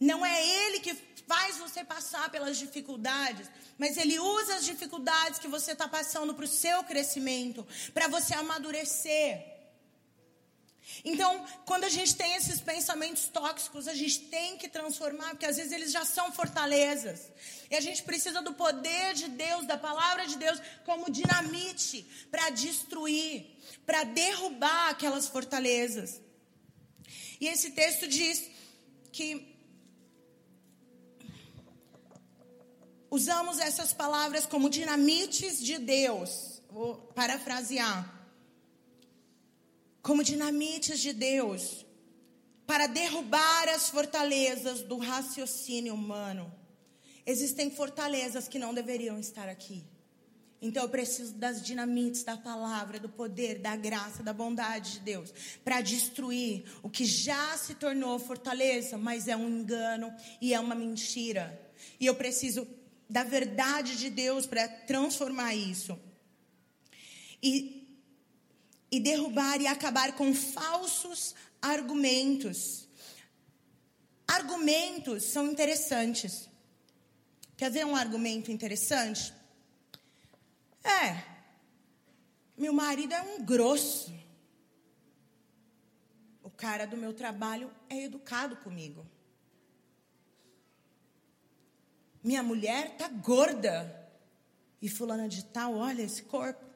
Não 0.00 0.24
é 0.24 0.64
Ele 0.64 0.80
que 0.80 0.94
faz 1.28 1.58
você 1.58 1.84
passar 1.84 2.30
pelas 2.30 2.56
dificuldades, 2.56 3.50
mas 3.76 3.98
Ele 3.98 4.18
usa 4.18 4.54
as 4.54 4.64
dificuldades 4.64 5.38
que 5.38 5.46
você 5.46 5.72
está 5.72 5.86
passando 5.86 6.32
para 6.32 6.46
o 6.46 6.48
seu 6.48 6.82
crescimento, 6.84 7.66
para 7.92 8.08
você 8.08 8.32
amadurecer. 8.32 9.49
Então, 11.04 11.44
quando 11.64 11.84
a 11.84 11.88
gente 11.88 12.14
tem 12.14 12.34
esses 12.34 12.60
pensamentos 12.60 13.26
tóxicos, 13.28 13.88
a 13.88 13.94
gente 13.94 14.20
tem 14.22 14.56
que 14.56 14.68
transformar, 14.68 15.30
porque 15.30 15.46
às 15.46 15.56
vezes 15.56 15.72
eles 15.72 15.92
já 15.92 16.04
são 16.04 16.30
fortalezas. 16.32 17.20
E 17.70 17.76
a 17.76 17.80
gente 17.80 18.02
precisa 18.02 18.42
do 18.42 18.52
poder 18.54 19.14
de 19.14 19.28
Deus, 19.28 19.66
da 19.66 19.78
palavra 19.78 20.26
de 20.26 20.36
Deus, 20.36 20.60
como 20.84 21.10
dinamite 21.10 22.06
para 22.30 22.50
destruir, 22.50 23.46
para 23.86 24.04
derrubar 24.04 24.90
aquelas 24.90 25.26
fortalezas. 25.26 26.20
E 27.40 27.46
esse 27.48 27.70
texto 27.70 28.06
diz 28.06 28.50
que 29.10 29.56
usamos 33.10 33.58
essas 33.58 33.92
palavras 33.92 34.44
como 34.46 34.68
dinamites 34.68 35.58
de 35.58 35.78
Deus. 35.78 36.60
Vou 36.70 36.96
parafrasear. 37.14 38.19
Como 40.02 40.24
dinamites 40.24 41.00
de 41.00 41.12
Deus 41.12 41.84
para 42.66 42.86
derrubar 42.86 43.68
as 43.68 43.90
fortalezas 43.90 44.82
do 44.82 44.96
raciocínio 44.96 45.92
humano. 45.92 46.54
Existem 47.26 47.68
fortalezas 47.68 48.46
que 48.46 48.60
não 48.60 48.72
deveriam 48.72 49.18
estar 49.18 49.48
aqui. 49.48 49.84
Então 50.62 50.82
eu 50.82 50.88
preciso 50.88 51.34
das 51.34 51.62
dinamites 51.62 52.22
da 52.22 52.36
palavra, 52.36 53.00
do 53.00 53.08
poder, 53.08 53.58
da 53.58 53.74
graça, 53.74 54.22
da 54.22 54.32
bondade 54.32 54.92
de 54.92 55.00
Deus 55.00 55.32
para 55.64 55.80
destruir 55.80 56.64
o 56.82 56.90
que 56.90 57.04
já 57.04 57.56
se 57.56 57.74
tornou 57.74 58.18
fortaleza, 58.18 58.98
mas 58.98 59.26
é 59.26 59.36
um 59.36 59.48
engano 59.48 60.14
e 60.40 60.52
é 60.52 60.60
uma 60.60 60.74
mentira. 60.74 61.60
E 61.98 62.06
eu 62.06 62.14
preciso 62.14 62.68
da 63.08 63.24
verdade 63.24 63.96
de 63.96 64.10
Deus 64.10 64.46
para 64.46 64.68
transformar 64.68 65.54
isso. 65.54 65.98
E, 67.42 67.79
e 68.90 68.98
derrubar 68.98 69.60
e 69.60 69.66
acabar 69.66 70.14
com 70.14 70.34
falsos 70.34 71.34
argumentos. 71.62 72.88
Argumentos 74.26 75.24
são 75.24 75.46
interessantes. 75.46 76.48
Quer 77.56 77.70
ver 77.70 77.84
um 77.84 77.94
argumento 77.94 78.50
interessante? 78.50 79.34
É, 80.82 81.22
meu 82.56 82.72
marido 82.72 83.12
é 83.12 83.22
um 83.22 83.44
grosso. 83.44 84.14
O 86.42 86.50
cara 86.50 86.86
do 86.86 86.96
meu 86.96 87.12
trabalho 87.12 87.70
é 87.88 88.04
educado 88.04 88.56
comigo. 88.56 89.06
Minha 92.22 92.42
mulher 92.42 92.96
tá 92.96 93.08
gorda. 93.08 93.96
E 94.80 94.88
fulana 94.88 95.28
de 95.28 95.44
tal, 95.44 95.74
olha 95.74 96.02
esse 96.02 96.22
corpo. 96.22 96.69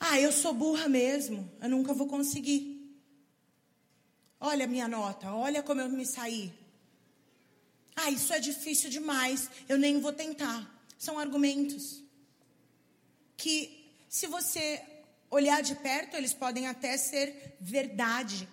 Ah, 0.00 0.20
eu 0.20 0.32
sou 0.32 0.52
burra 0.52 0.88
mesmo. 0.88 1.50
Eu 1.60 1.68
nunca 1.68 1.92
vou 1.92 2.06
conseguir. 2.06 2.76
Olha 4.40 4.64
a 4.64 4.68
minha 4.68 4.86
nota, 4.86 5.32
olha 5.32 5.62
como 5.62 5.80
eu 5.80 5.88
me 5.88 6.06
saí. 6.06 6.52
Ah, 7.96 8.10
isso 8.10 8.32
é 8.32 8.38
difícil 8.38 8.88
demais. 8.88 9.50
Eu 9.68 9.76
nem 9.76 10.00
vou 10.00 10.12
tentar. 10.12 10.60
São 10.96 11.18
argumentos 11.18 12.02
que, 13.36 13.92
se 14.08 14.26
você 14.26 14.82
olhar 15.30 15.62
de 15.62 15.74
perto, 15.74 16.16
eles 16.16 16.32
podem 16.32 16.68
até 16.68 16.96
ser 16.96 17.56
verdade 17.60 18.48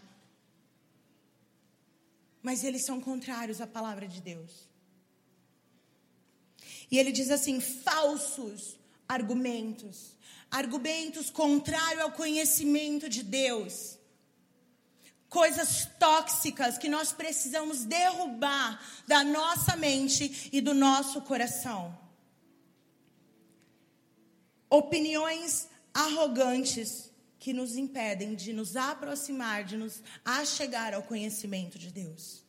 mas 2.46 2.64
eles 2.64 2.86
são 2.86 3.02
contrários 3.02 3.60
à 3.60 3.66
palavra 3.66 4.08
de 4.08 4.22
Deus. 4.22 4.70
E 6.92 7.00
ele 7.00 7.12
diz 7.12 7.32
assim: 7.32 7.60
falsos 7.60 8.78
argumentos, 9.10 10.15
argumentos 10.56 11.30
contrários 11.30 12.02
ao 12.02 12.12
conhecimento 12.14 13.10
de 13.10 13.22
Deus, 13.22 13.98
coisas 15.28 15.86
tóxicas 16.00 16.78
que 16.78 16.88
nós 16.88 17.12
precisamos 17.12 17.84
derrubar 17.84 18.82
da 19.06 19.22
nossa 19.22 19.76
mente 19.76 20.50
e 20.54 20.62
do 20.62 20.74
nosso 20.74 21.22
coração. 21.24 21.98
Opiniões 24.70 25.68
arrogantes 25.94 27.12
que 27.38 27.52
nos 27.52 27.76
impedem 27.76 28.34
de 28.34 28.54
nos 28.54 28.78
aproximar, 28.78 29.66
de 29.66 29.76
nos 29.76 30.02
achegar 30.24 30.94
ao 30.94 31.04
conhecimento 31.04 31.78
de 31.78 31.92
Deus. 31.92 32.45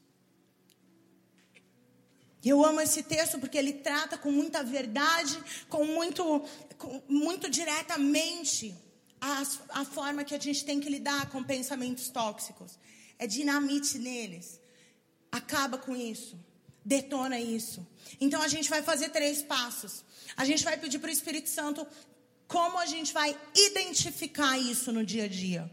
Eu 2.48 2.64
amo 2.64 2.80
esse 2.80 3.02
texto 3.02 3.38
porque 3.38 3.58
ele 3.58 3.72
trata 3.72 4.16
com 4.16 4.30
muita 4.30 4.62
verdade, 4.62 5.36
com 5.68 5.84
muito, 5.84 6.44
com, 6.78 7.02
muito 7.08 7.50
diretamente 7.50 8.74
a, 9.20 9.42
a 9.70 9.84
forma 9.84 10.22
que 10.22 10.34
a 10.34 10.38
gente 10.38 10.64
tem 10.64 10.78
que 10.78 10.88
lidar 10.88 11.28
com 11.30 11.42
pensamentos 11.42 12.08
tóxicos. 12.08 12.78
É 13.18 13.26
dinamite 13.26 13.98
neles. 13.98 14.60
Acaba 15.32 15.76
com 15.76 15.96
isso. 15.96 16.38
Detona 16.84 17.40
isso. 17.40 17.84
Então 18.20 18.40
a 18.40 18.48
gente 18.48 18.70
vai 18.70 18.80
fazer 18.80 19.08
três 19.08 19.42
passos. 19.42 20.04
A 20.36 20.44
gente 20.44 20.62
vai 20.62 20.76
pedir 20.76 21.00
para 21.00 21.08
o 21.08 21.12
Espírito 21.12 21.48
Santo 21.48 21.84
como 22.46 22.78
a 22.78 22.86
gente 22.86 23.12
vai 23.12 23.36
identificar 23.56 24.56
isso 24.56 24.92
no 24.92 25.04
dia 25.04 25.24
a 25.24 25.28
dia? 25.28 25.68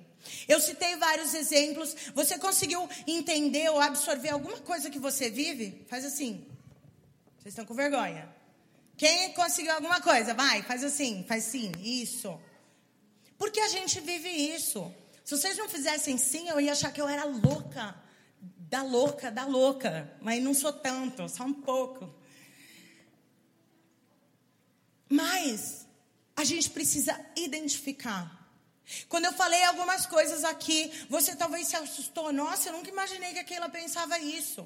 Eu 0.47 0.59
citei 0.59 0.95
vários 0.95 1.35
exemplos. 1.35 1.95
Você 2.15 2.39
conseguiu 2.39 2.89
entender 3.05 3.69
ou 3.69 3.79
absorver 3.79 4.29
alguma 4.29 4.57
coisa 4.61 4.89
que 4.89 4.97
você 4.97 5.29
vive? 5.29 5.85
Faz 5.87 6.03
assim. 6.03 6.43
Vocês 7.43 7.51
estão 7.55 7.65
com 7.65 7.73
vergonha. 7.73 8.33
Quem 8.95 9.33
conseguiu 9.33 9.73
alguma 9.73 9.99
coisa? 9.99 10.33
Vai, 10.33 10.63
faz 10.63 10.81
assim, 10.81 11.25
faz 11.27 11.43
sim, 11.43 11.73
isso. 11.77 12.39
Porque 13.37 13.59
a 13.59 13.67
gente 13.67 13.99
vive 13.99 14.29
isso. 14.29 14.89
Se 15.25 15.35
vocês 15.35 15.57
não 15.57 15.67
fizessem 15.67 16.17
sim, 16.17 16.47
eu 16.47 16.61
ia 16.61 16.71
achar 16.71 16.93
que 16.93 17.01
eu 17.01 17.07
era 17.07 17.25
louca. 17.25 18.01
da 18.69 18.81
louca, 18.81 19.29
da 19.29 19.45
louca, 19.45 20.17
mas 20.21 20.41
não 20.41 20.53
sou 20.53 20.71
tanto, 20.71 21.27
só 21.27 21.43
um 21.43 21.53
pouco. 21.53 22.15
Mas 25.09 25.85
a 26.37 26.45
gente 26.45 26.69
precisa 26.69 27.13
identificar. 27.35 28.49
Quando 29.09 29.25
eu 29.25 29.33
falei 29.33 29.61
algumas 29.65 30.05
coisas 30.05 30.45
aqui, 30.45 30.89
você 31.09 31.35
talvez 31.35 31.67
se 31.67 31.75
assustou. 31.75 32.31
Nossa, 32.31 32.69
eu 32.69 32.73
nunca 32.73 32.89
imaginei 32.89 33.33
que 33.33 33.39
aquela 33.39 33.67
pensava 33.67 34.17
isso. 34.17 34.65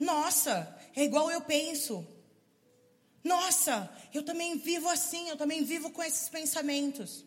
Nossa, 0.00 0.74
é 0.96 1.04
igual 1.04 1.30
eu 1.30 1.42
penso. 1.42 2.06
Nossa, 3.22 3.88
eu 4.14 4.24
também 4.24 4.56
vivo 4.56 4.88
assim, 4.88 5.28
eu 5.28 5.36
também 5.36 5.62
vivo 5.62 5.90
com 5.90 6.02
esses 6.02 6.30
pensamentos. 6.30 7.24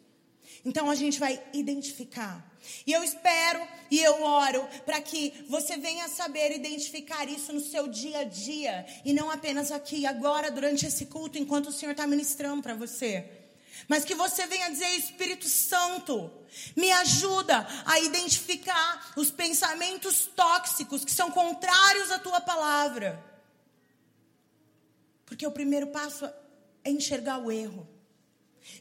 Então 0.65 0.89
a 0.89 0.95
gente 0.95 1.19
vai 1.19 1.41
identificar. 1.53 2.51
E 2.87 2.91
eu 2.91 3.03
espero 3.03 3.61
e 3.91 3.99
eu 3.99 4.23
oro 4.23 4.67
para 4.85 4.99
que 5.01 5.45
você 5.47 5.77
venha 5.77 6.07
saber 6.07 6.55
identificar 6.55 7.29
isso 7.29 7.53
no 7.53 7.59
seu 7.59 7.87
dia 7.87 8.19
a 8.19 8.23
dia 8.23 8.85
e 9.05 9.13
não 9.13 9.29
apenas 9.29 9.71
aqui, 9.71 10.05
agora, 10.05 10.49
durante 10.49 10.85
esse 10.85 11.05
culto, 11.05 11.37
enquanto 11.37 11.67
o 11.67 11.71
Senhor 11.71 11.91
está 11.91 12.07
ministrando 12.07 12.63
para 12.63 12.73
você. 12.73 13.42
Mas 13.87 14.05
que 14.05 14.15
você 14.15 14.45
venha 14.47 14.69
dizer, 14.69 14.89
Espírito 14.91 15.47
Santo, 15.47 16.31
me 16.75 16.91
ajuda 16.91 17.67
a 17.85 17.99
identificar 17.99 19.13
os 19.15 19.31
pensamentos 19.31 20.25
tóxicos 20.27 21.03
que 21.03 21.11
são 21.11 21.31
contrários 21.31 22.11
à 22.11 22.19
tua 22.19 22.39
palavra. 22.39 23.23
Porque 25.25 25.45
o 25.45 25.51
primeiro 25.51 25.87
passo 25.87 26.25
é 26.83 26.89
enxergar 26.91 27.39
o 27.39 27.51
erro. 27.51 27.87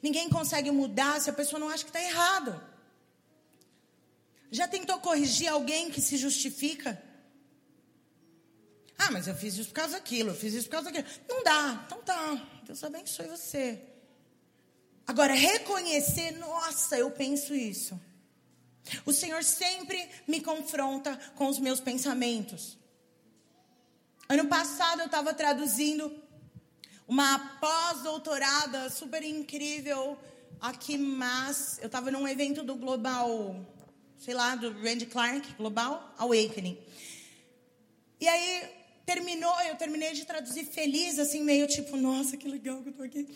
Ninguém 0.02 0.28
consegue 0.28 0.70
mudar 0.70 1.20
se 1.20 1.30
a 1.30 1.32
pessoa 1.32 1.58
não 1.58 1.68
acha 1.68 1.84
que 1.84 1.90
está 1.90 2.00
errado. 2.00 2.62
Já 4.50 4.68
tentou 4.68 5.00
corrigir 5.00 5.48
alguém 5.48 5.90
que 5.90 6.00
se 6.00 6.16
justifica? 6.16 7.02
Ah, 8.98 9.10
mas 9.10 9.26
eu 9.26 9.34
fiz 9.34 9.56
isso 9.56 9.70
por 9.70 9.74
causa 9.74 9.94
daquilo, 9.94 10.30
eu 10.30 10.34
fiz 10.34 10.54
isso 10.54 10.66
por 10.66 10.72
causa 10.72 10.90
daquilo. 10.90 11.08
Não 11.28 11.42
dá. 11.42 11.82
Então 11.86 12.02
tá. 12.02 12.60
Deus 12.64 12.84
abençoe 12.84 13.26
você. 13.26 13.91
Agora, 15.06 15.34
reconhecer, 15.34 16.32
nossa, 16.38 16.96
eu 16.96 17.10
penso 17.10 17.54
isso. 17.54 18.00
O 19.04 19.12
Senhor 19.12 19.42
sempre 19.42 20.08
me 20.26 20.40
confronta 20.40 21.18
com 21.36 21.48
os 21.48 21.58
meus 21.58 21.80
pensamentos. 21.80 22.78
Ano 24.28 24.46
passado 24.46 25.00
eu 25.00 25.06
estava 25.06 25.34
traduzindo 25.34 26.12
uma 27.06 27.38
pós-doutorada 27.60 28.88
super 28.90 29.22
incrível 29.22 30.16
aqui, 30.60 30.96
mas 30.96 31.78
eu 31.80 31.86
estava 31.86 32.10
num 32.10 32.26
evento 32.26 32.62
do 32.62 32.76
Global, 32.76 33.56
sei 34.18 34.34
lá, 34.34 34.54
do 34.54 34.72
Randy 34.80 35.06
Clark, 35.06 35.52
Global 35.54 36.14
Awakening. 36.16 36.78
E 38.20 38.28
aí 38.28 38.70
terminou, 39.04 39.52
eu 39.62 39.74
terminei 39.76 40.12
de 40.12 40.24
traduzir 40.24 40.64
feliz, 40.64 41.18
assim, 41.18 41.42
meio 41.42 41.66
tipo, 41.66 41.96
nossa, 41.96 42.36
que 42.36 42.48
legal 42.48 42.80
que 42.82 42.90
eu 42.90 42.92
tô 42.92 43.02
aqui. 43.02 43.28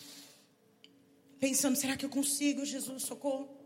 Pensando, 1.39 1.75
será 1.75 1.95
que 1.95 2.05
eu 2.05 2.09
consigo, 2.09 2.65
Jesus, 2.65 3.03
socorro? 3.03 3.57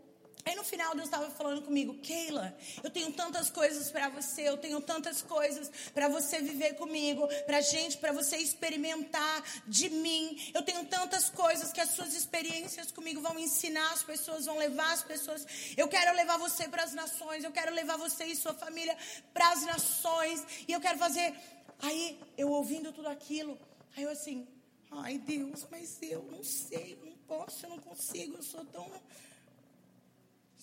Aí 0.44 0.56
no 0.56 0.64
final 0.64 0.92
Deus 0.94 1.06
estava 1.06 1.30
falando 1.30 1.62
comigo, 1.62 1.94
Keila, 1.98 2.56
eu 2.82 2.90
tenho 2.90 3.12
tantas 3.12 3.48
coisas 3.48 3.92
para 3.92 4.08
você, 4.08 4.42
eu 4.48 4.56
tenho 4.56 4.80
tantas 4.80 5.22
coisas 5.22 5.70
para 5.94 6.08
você 6.08 6.40
viver 6.40 6.74
comigo, 6.74 7.28
para 7.46 7.60
gente, 7.60 7.96
para 7.96 8.12
você 8.12 8.36
experimentar 8.38 9.44
de 9.68 9.88
mim. 9.88 10.36
Eu 10.52 10.62
tenho 10.62 10.84
tantas 10.86 11.30
coisas 11.30 11.72
que 11.72 11.80
as 11.80 11.90
suas 11.90 12.12
experiências 12.12 12.90
comigo 12.90 13.20
vão 13.20 13.38
ensinar 13.38 13.92
as 13.92 14.02
pessoas, 14.02 14.46
vão 14.46 14.58
levar 14.58 14.92
as 14.92 15.04
pessoas. 15.04 15.46
Eu 15.76 15.86
quero 15.86 16.14
levar 16.16 16.38
você 16.38 16.66
para 16.68 16.82
as 16.82 16.92
nações, 16.92 17.44
eu 17.44 17.52
quero 17.52 17.72
levar 17.72 17.96
você 17.96 18.24
e 18.24 18.34
sua 18.34 18.52
família 18.52 18.96
para 19.32 19.48
as 19.52 19.62
nações, 19.62 20.44
e 20.66 20.72
eu 20.72 20.80
quero 20.80 20.98
fazer. 20.98 21.34
Aí 21.78 22.18
eu 22.36 22.50
ouvindo 22.50 22.92
tudo 22.92 23.08
aquilo, 23.08 23.56
aí 23.96 24.02
eu 24.02 24.10
assim, 24.10 24.48
ai 24.90 25.18
Deus, 25.18 25.66
mas 25.70 25.98
eu 26.02 26.24
não 26.32 26.42
sei, 26.42 26.98
não 27.00 27.11
posso, 27.26 27.66
eu 27.66 27.70
não 27.70 27.78
consigo, 27.78 28.36
eu 28.36 28.42
sou 28.42 28.64
tão 28.66 28.88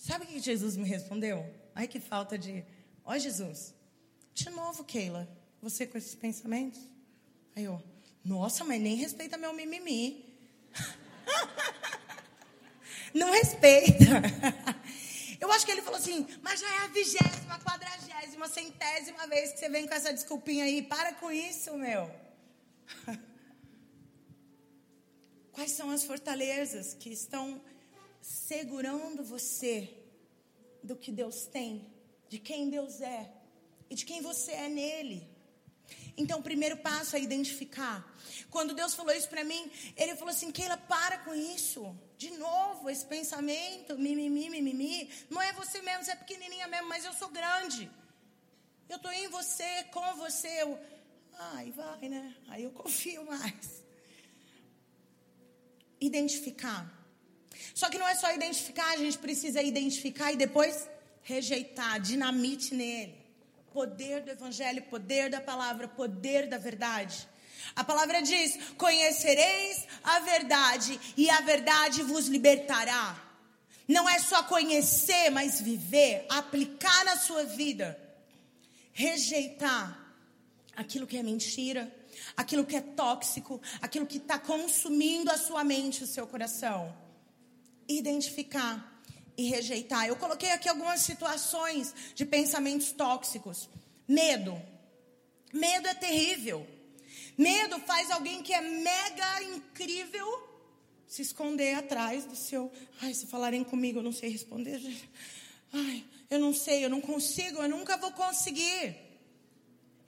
Sabe 0.00 0.24
o 0.24 0.28
que 0.28 0.40
Jesus 0.40 0.78
me 0.78 0.88
respondeu? 0.88 1.46
Ai, 1.74 1.86
que 1.86 2.00
falta 2.00 2.38
de. 2.38 2.64
Ó, 3.04 3.16
Jesus, 3.18 3.74
de 4.32 4.48
novo, 4.48 4.82
Keila, 4.82 5.28
você 5.60 5.86
com 5.86 5.98
esses 5.98 6.14
pensamentos? 6.14 6.80
Aí 7.54 7.64
eu, 7.64 7.82
nossa, 8.24 8.64
mas 8.64 8.80
nem 8.80 8.96
respeita 8.96 9.36
meu 9.36 9.52
mimimi. 9.52 10.24
Não 13.12 13.30
respeita. 13.30 14.22
Eu 15.38 15.52
acho 15.52 15.66
que 15.66 15.72
ele 15.72 15.82
falou 15.82 15.98
assim, 15.98 16.26
mas 16.42 16.60
já 16.60 16.74
é 16.74 16.78
a 16.78 16.86
vigésima, 16.88 17.58
quadragésima, 17.58 18.48
centésima 18.48 19.26
vez 19.26 19.52
que 19.52 19.58
você 19.58 19.68
vem 19.68 19.86
com 19.86 19.94
essa 19.94 20.12
desculpinha 20.12 20.64
aí. 20.64 20.82
Para 20.82 21.14
com 21.14 21.30
isso, 21.30 21.76
meu. 21.76 22.10
Quais 25.52 25.72
são 25.72 25.90
as 25.90 26.04
fortalezas 26.04 26.94
que 26.94 27.10
estão 27.10 27.60
segurando 28.20 29.24
você 29.24 29.92
do 30.82 30.96
que 30.96 31.10
Deus 31.10 31.46
tem, 31.46 31.86
de 32.28 32.38
quem 32.38 32.70
Deus 32.70 33.00
é 33.00 33.32
e 33.88 33.94
de 33.94 34.04
quem 34.04 34.22
você 34.22 34.52
é 34.52 34.68
nele. 34.68 35.28
Então, 36.16 36.38
o 36.38 36.42
primeiro 36.42 36.76
passo 36.76 37.16
é 37.16 37.20
identificar. 37.20 38.06
Quando 38.50 38.74
Deus 38.74 38.94
falou 38.94 39.12
isso 39.12 39.28
para 39.28 39.42
mim, 39.42 39.70
Ele 39.96 40.14
falou 40.14 40.30
assim: 40.30 40.52
Keila, 40.52 40.76
para 40.76 41.18
com 41.18 41.34
isso. 41.34 41.96
De 42.16 42.30
novo, 42.32 42.90
esse 42.90 43.04
pensamento, 43.04 43.98
mimimi, 43.98 44.48
mimimi. 44.50 45.10
Não 45.28 45.40
é 45.40 45.52
você 45.52 45.80
mesmo, 45.82 46.04
você 46.04 46.12
é 46.12 46.16
pequenininha 46.16 46.68
mesmo, 46.68 46.88
mas 46.88 47.04
eu 47.04 47.12
sou 47.14 47.28
grande. 47.28 47.90
Eu 48.88 48.96
estou 48.96 49.10
em 49.12 49.28
você, 49.28 49.84
com 49.92 50.14
você. 50.16 50.62
Eu, 50.62 50.78
ai, 51.38 51.72
vai, 51.72 52.08
né? 52.08 52.36
Aí 52.48 52.64
eu 52.64 52.70
confio 52.82 53.24
mais. 53.24 53.79
Identificar. 56.00 56.90
Só 57.74 57.88
que 57.88 57.98
não 57.98 58.08
é 58.08 58.14
só 58.14 58.32
identificar, 58.34 58.90
a 58.92 58.96
gente 58.96 59.18
precisa 59.18 59.62
identificar 59.62 60.32
e 60.32 60.36
depois 60.36 60.88
rejeitar, 61.22 62.00
dinamite 62.00 62.74
nele. 62.74 63.14
Poder 63.72 64.22
do 64.22 64.30
evangelho, 64.30 64.82
poder 64.82 65.30
da 65.30 65.40
palavra, 65.40 65.86
poder 65.86 66.48
da 66.48 66.58
verdade. 66.58 67.28
A 67.76 67.84
palavra 67.84 68.20
diz: 68.20 68.58
Conhecereis 68.76 69.86
a 70.02 70.20
verdade, 70.20 70.98
e 71.16 71.30
a 71.30 71.40
verdade 71.40 72.02
vos 72.02 72.26
libertará. 72.26 73.28
Não 73.86 74.08
é 74.08 74.18
só 74.18 74.42
conhecer, 74.44 75.30
mas 75.30 75.60
viver, 75.60 76.26
aplicar 76.28 77.04
na 77.04 77.16
sua 77.16 77.44
vida. 77.44 77.98
Rejeitar 78.92 79.98
aquilo 80.76 81.06
que 81.06 81.16
é 81.16 81.22
mentira, 81.22 81.92
aquilo 82.36 82.64
que 82.64 82.76
é 82.76 82.80
tóxico, 82.80 83.60
aquilo 83.80 84.06
que 84.06 84.18
está 84.18 84.38
consumindo 84.38 85.30
a 85.30 85.38
sua 85.38 85.64
mente, 85.64 86.04
o 86.04 86.06
seu 86.06 86.26
coração 86.26 86.94
identificar 87.88 89.02
e 89.36 89.48
rejeitar. 89.48 90.06
Eu 90.06 90.16
coloquei 90.16 90.50
aqui 90.52 90.68
algumas 90.68 91.00
situações 91.00 91.94
de 92.14 92.24
pensamentos 92.24 92.92
tóxicos. 92.92 93.68
Medo. 94.06 94.60
Medo 95.52 95.88
é 95.88 95.94
terrível. 95.94 96.66
Medo 97.36 97.78
faz 97.80 98.10
alguém 98.10 98.42
que 98.42 98.52
é 98.52 98.60
mega 98.60 99.42
incrível 99.42 100.48
se 101.06 101.22
esconder 101.22 101.74
atrás 101.74 102.24
do 102.24 102.36
seu. 102.36 102.70
Ai, 103.00 103.14
se 103.14 103.26
falarem 103.26 103.64
comigo, 103.64 103.98
eu 103.98 104.02
não 104.02 104.12
sei 104.12 104.30
responder. 104.30 104.80
Ai, 105.72 106.04
eu 106.28 106.38
não 106.38 106.52
sei, 106.52 106.84
eu 106.84 106.90
não 106.90 107.00
consigo, 107.00 107.62
eu 107.62 107.68
nunca 107.68 107.96
vou 107.96 108.12
conseguir. 108.12 108.96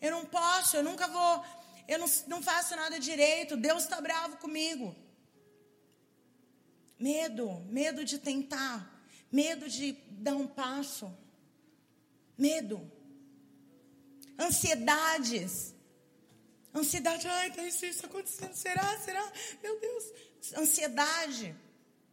Eu 0.01 0.11
não 0.11 0.25
posso, 0.25 0.77
eu 0.77 0.83
nunca 0.83 1.09
vou. 1.09 1.45
Eu 1.89 1.99
não, 1.99 2.07
não 2.27 2.43
faço 2.43 2.75
nada 2.77 2.99
direito. 2.99 3.57
Deus 3.57 3.85
está 3.85 4.01
bravo 4.01 4.37
comigo. 4.37 4.95
Medo, 6.99 7.61
medo 7.69 8.05
de 8.05 8.19
tentar, 8.19 8.89
medo 9.31 9.69
de 9.69 9.93
dar 10.11 10.37
um 10.37 10.47
passo. 10.47 11.13
Medo. 12.39 12.91
Ansiedades. 14.39 15.75
Ansiedade, 16.75 17.27
ai, 17.29 17.51
tá 17.51 17.63
isso, 17.67 17.85
isso 17.85 18.07
acontecendo, 18.07 18.55
será, 18.55 18.99
será? 19.01 19.33
Meu 19.63 19.79
Deus. 19.79 20.05
Ansiedade. 20.57 21.55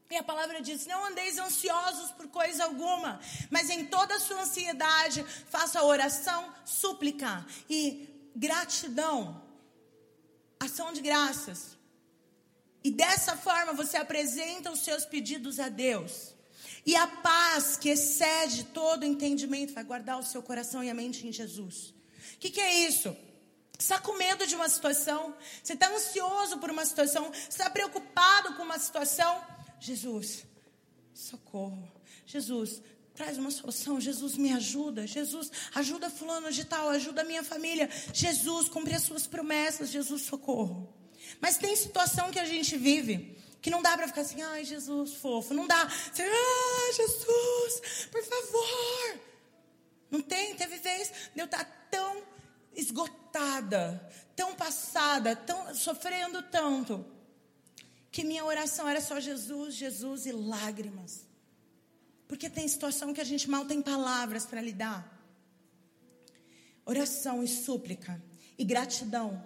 E 0.09 0.15
a 0.15 0.23
palavra 0.23 0.59
diz: 0.59 0.87
não 0.87 1.05
andeis 1.05 1.37
ansiosos 1.37 2.11
por 2.11 2.27
coisa 2.29 2.65
alguma, 2.65 3.21
mas 3.51 3.69
em 3.69 3.85
toda 3.85 4.15
a 4.15 4.19
sua 4.19 4.41
ansiedade, 4.41 5.23
faça 5.49 5.83
oração, 5.83 6.51
súplica 6.65 7.45
e 7.69 8.31
gratidão, 8.35 9.41
ação 10.59 10.91
de 10.91 11.01
graças. 11.01 11.77
E 12.83 12.91
dessa 12.91 13.35
forma 13.35 13.73
você 13.73 13.97
apresenta 13.97 14.71
os 14.71 14.81
seus 14.81 15.05
pedidos 15.05 15.59
a 15.59 15.69
Deus. 15.69 16.33
E 16.85 16.95
a 16.95 17.07
paz 17.07 17.77
que 17.77 17.89
excede 17.89 18.65
todo 18.65 19.05
entendimento 19.05 19.73
vai 19.73 19.83
guardar 19.83 20.19
o 20.19 20.23
seu 20.23 20.41
coração 20.41 20.83
e 20.83 20.89
a 20.89 20.93
mente 20.93 21.27
em 21.27 21.31
Jesus. 21.31 21.93
O 22.35 22.39
que, 22.39 22.49
que 22.49 22.61
é 22.61 22.87
isso? 22.87 23.15
Você 23.77 23.93
está 23.93 23.99
com 23.99 24.13
medo 24.17 24.45
de 24.45 24.55
uma 24.55 24.67
situação? 24.67 25.33
Você 25.63 25.73
está 25.73 25.89
ansioso 25.89 26.57
por 26.57 26.69
uma 26.69 26.85
situação? 26.85 27.31
Você 27.31 27.47
está 27.49 27.69
preocupado 27.69 28.55
com 28.55 28.63
uma 28.63 28.79
situação? 28.79 29.41
Jesus, 29.79 30.45
socorro. 31.13 31.89
Jesus, 32.25 32.81
traz 33.19 33.37
uma 33.37 33.51
solução. 33.51 33.99
Jesus 33.99 34.37
me 34.37 34.53
ajuda. 34.53 35.05
Jesus 35.05 35.51
ajuda 35.75 36.09
fulano 36.09 36.49
de 36.53 36.63
tal, 36.63 36.87
ajuda 36.87 37.19
a 37.19 37.25
minha 37.25 37.43
família. 37.43 37.89
Jesus 38.13 38.69
cumpre 38.69 38.95
as 38.95 39.03
suas 39.03 39.27
promessas. 39.27 39.89
Jesus 39.89 40.21
socorro. 40.21 40.87
Mas 41.41 41.57
tem 41.57 41.75
situação 41.75 42.31
que 42.31 42.39
a 42.39 42.45
gente 42.45 42.77
vive 42.77 43.37
que 43.61 43.69
não 43.69 43.81
dá 43.81 43.97
para 43.97 44.07
ficar 44.07 44.21
assim, 44.21 44.41
ai 44.41 44.63
Jesus, 44.63 45.15
fofo. 45.15 45.53
Não 45.53 45.67
dá. 45.67 45.85
Ai 45.85 46.93
Jesus, 46.93 48.07
por 48.09 48.23
favor. 48.23 49.19
Não 50.09 50.21
tem, 50.21 50.55
teve 50.55 50.77
vez 50.77 51.11
de 51.35 51.41
eu 51.41 51.45
estar 51.45 51.65
tá 51.65 51.71
tão 51.91 52.23
esgotada, 52.73 54.01
tão 54.33 54.55
passada, 54.55 55.35
tão 55.35 55.75
sofrendo 55.75 56.41
tanto, 56.43 57.05
que 58.09 58.23
minha 58.23 58.45
oração 58.45 58.87
era 58.87 59.01
só 59.01 59.19
Jesus, 59.19 59.75
Jesus 59.75 60.25
e 60.25 60.31
lágrimas. 60.31 61.28
Porque 62.29 62.47
tem 62.47 62.67
situação 62.67 63.11
que 63.11 63.19
a 63.19 63.23
gente 63.23 63.49
mal 63.49 63.65
tem 63.65 63.81
palavras 63.81 64.45
para 64.45 64.61
lidar. 64.61 65.01
Oração 66.85 67.43
e 67.43 67.47
súplica 67.47 68.23
e 68.55 68.63
gratidão. 68.63 69.43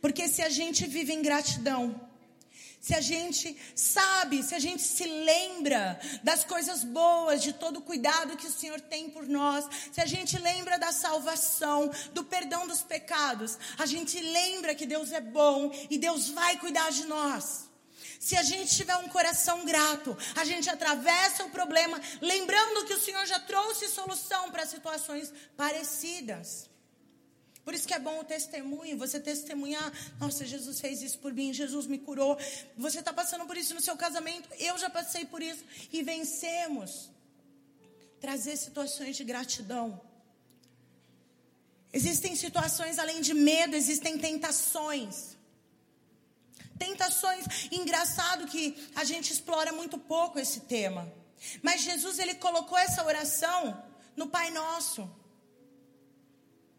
Porque 0.00 0.26
se 0.26 0.42
a 0.42 0.48
gente 0.48 0.84
vive 0.84 1.12
em 1.12 1.22
gratidão, 1.22 2.08
se 2.80 2.92
a 2.92 3.00
gente 3.00 3.56
sabe, 3.72 4.42
se 4.42 4.52
a 4.52 4.58
gente 4.58 4.82
se 4.82 5.06
lembra 5.06 6.00
das 6.24 6.42
coisas 6.42 6.82
boas, 6.82 7.40
de 7.40 7.52
todo 7.52 7.76
o 7.78 7.82
cuidado 7.82 8.36
que 8.36 8.48
o 8.48 8.52
Senhor 8.52 8.80
tem 8.80 9.08
por 9.08 9.24
nós, 9.28 9.64
se 9.92 10.00
a 10.00 10.06
gente 10.06 10.36
lembra 10.38 10.76
da 10.76 10.90
salvação, 10.90 11.88
do 12.12 12.24
perdão 12.24 12.66
dos 12.66 12.82
pecados, 12.82 13.56
a 13.78 13.86
gente 13.86 14.18
lembra 14.20 14.74
que 14.74 14.86
Deus 14.86 15.12
é 15.12 15.20
bom 15.20 15.70
e 15.88 15.96
Deus 15.96 16.30
vai 16.30 16.58
cuidar 16.58 16.90
de 16.90 17.06
nós. 17.06 17.67
Se 18.18 18.36
a 18.36 18.42
gente 18.42 18.74
tiver 18.74 18.96
um 18.96 19.08
coração 19.08 19.64
grato, 19.64 20.16
a 20.34 20.44
gente 20.44 20.68
atravessa 20.68 21.44
o 21.44 21.50
problema, 21.50 22.00
lembrando 22.20 22.84
que 22.84 22.94
o 22.94 23.00
Senhor 23.00 23.24
já 23.26 23.38
trouxe 23.38 23.88
solução 23.88 24.50
para 24.50 24.66
situações 24.66 25.32
parecidas. 25.56 26.68
Por 27.64 27.74
isso 27.74 27.86
que 27.86 27.94
é 27.94 27.98
bom 27.98 28.18
o 28.18 28.24
testemunho, 28.24 28.96
você 28.96 29.20
testemunhar. 29.20 29.92
Nossa, 30.18 30.44
Jesus 30.44 30.80
fez 30.80 31.02
isso 31.02 31.18
por 31.18 31.32
mim, 31.32 31.52
Jesus 31.52 31.86
me 31.86 31.98
curou. 31.98 32.36
Você 32.76 33.00
está 33.00 33.12
passando 33.12 33.46
por 33.46 33.56
isso 33.56 33.74
no 33.74 33.80
seu 33.80 33.96
casamento, 33.96 34.48
eu 34.58 34.76
já 34.78 34.90
passei 34.90 35.24
por 35.26 35.42
isso 35.42 35.62
e 35.92 36.02
vencemos. 36.02 37.10
Trazer 38.20 38.56
situações 38.56 39.16
de 39.16 39.22
gratidão. 39.22 40.00
Existem 41.92 42.34
situações 42.34 42.98
além 42.98 43.20
de 43.20 43.32
medo, 43.32 43.76
existem 43.76 44.18
tentações. 44.18 45.37
Tentações, 46.78 47.44
engraçado 47.72 48.46
que 48.46 48.90
a 48.94 49.04
gente 49.04 49.32
explora 49.32 49.72
muito 49.72 49.98
pouco 49.98 50.38
esse 50.38 50.60
tema. 50.60 51.12
Mas 51.62 51.82
Jesus 51.82 52.18
ele 52.18 52.34
colocou 52.34 52.78
essa 52.78 53.04
oração 53.04 53.82
no 54.16 54.28
Pai 54.28 54.50
Nosso. 54.50 55.08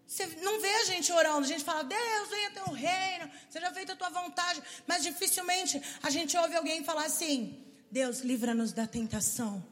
Você 0.05 0.25
não 0.41 0.59
vê 0.59 0.69
a 0.69 0.85
gente 0.85 1.11
orando, 1.11 1.45
a 1.45 1.47
gente 1.47 1.63
fala, 1.63 1.83
Deus, 1.83 2.29
venha 2.29 2.51
teu 2.51 2.73
reino, 2.73 3.29
seja 3.49 3.71
feita 3.71 3.93
a 3.93 3.95
tua 3.95 4.09
vontade. 4.09 4.61
Mas 4.87 5.03
dificilmente 5.03 5.81
a 6.01 6.09
gente 6.09 6.35
ouve 6.35 6.55
alguém 6.55 6.83
falar 6.83 7.05
assim: 7.05 7.63
Deus, 7.91 8.21
livra-nos 8.21 8.73
da 8.73 8.87
tentação, 8.87 9.63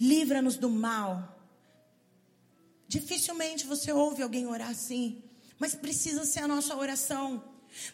livra-nos 0.00 0.56
do 0.56 0.70
mal. 0.70 1.36
Dificilmente 2.86 3.66
você 3.66 3.92
ouve 3.92 4.22
alguém 4.22 4.46
orar 4.46 4.70
assim, 4.70 5.24
mas 5.58 5.74
precisa 5.74 6.24
ser 6.24 6.40
a 6.40 6.48
nossa 6.48 6.76
oração, 6.76 7.42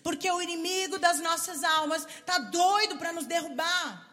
porque 0.02 0.30
o 0.30 0.40
inimigo 0.40 0.98
das 0.98 1.20
nossas 1.20 1.62
almas 1.62 2.06
está 2.06 2.38
doido 2.38 2.96
para 2.96 3.12
nos 3.12 3.26
derrubar. 3.26 4.08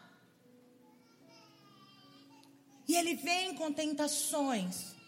E 2.86 2.96
ele 2.96 3.14
vem 3.14 3.54
com 3.54 3.72
tentações 3.72 4.98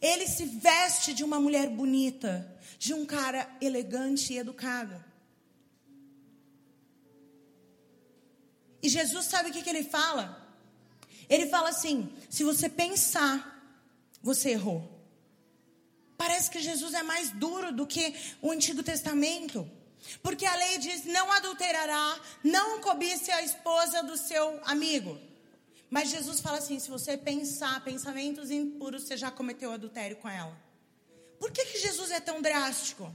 ele 0.00 0.26
se 0.26 0.46
veste 0.46 1.12
de 1.12 1.22
uma 1.22 1.38
mulher 1.38 1.68
bonita, 1.68 2.58
de 2.78 2.94
um 2.94 3.04
cara 3.04 3.48
elegante 3.60 4.32
e 4.32 4.38
educado. 4.38 5.04
E 8.82 8.88
Jesus 8.88 9.26
sabe 9.26 9.50
o 9.50 9.52
que, 9.52 9.62
que 9.62 9.68
ele 9.68 9.84
fala? 9.84 10.24
Ele 11.28 11.46
fala 11.48 11.68
assim: 11.68 12.10
se 12.30 12.42
você 12.42 12.68
pensar, 12.68 13.62
você 14.22 14.50
errou. 14.50 14.98
Parece 16.16 16.50
que 16.50 16.60
Jesus 16.60 16.94
é 16.94 17.02
mais 17.02 17.30
duro 17.30 17.70
do 17.70 17.86
que 17.86 18.14
o 18.40 18.50
Antigo 18.50 18.82
Testamento. 18.82 19.70
Porque 20.22 20.46
a 20.46 20.54
lei 20.54 20.78
diz: 20.78 21.04
não 21.04 21.30
adulterará, 21.32 22.20
não 22.42 22.80
cobice 22.80 23.30
a 23.30 23.42
esposa 23.42 24.02
do 24.02 24.16
seu 24.16 24.60
amigo. 24.64 25.18
Mas 25.88 26.08
Jesus 26.08 26.40
fala 26.40 26.58
assim: 26.58 26.78
se 26.78 26.88
você 26.88 27.16
pensar 27.16 27.82
pensamentos 27.84 28.50
impuros, 28.50 29.02
você 29.02 29.16
já 29.16 29.30
cometeu 29.30 29.72
adultério 29.72 30.16
com 30.16 30.28
ela. 30.28 30.56
Por 31.38 31.50
que, 31.50 31.64
que 31.64 31.78
Jesus 31.78 32.10
é 32.10 32.20
tão 32.20 32.40
drástico? 32.40 33.12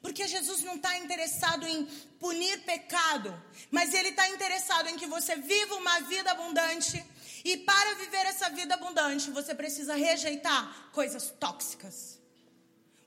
Porque 0.00 0.26
Jesus 0.26 0.62
não 0.62 0.76
está 0.76 0.98
interessado 0.98 1.66
em 1.66 1.86
punir 2.18 2.60
pecado, 2.64 3.34
mas 3.70 3.94
Ele 3.94 4.10
está 4.10 4.28
interessado 4.28 4.88
em 4.88 4.96
que 4.96 5.06
você 5.06 5.36
viva 5.36 5.76
uma 5.76 6.00
vida 6.00 6.30
abundante. 6.30 7.02
E 7.44 7.58
para 7.58 7.94
viver 7.94 8.26
essa 8.26 8.50
vida 8.50 8.74
abundante, 8.74 9.30
você 9.30 9.54
precisa 9.54 9.94
rejeitar 9.94 10.90
coisas 10.92 11.30
tóxicas. 11.38 12.18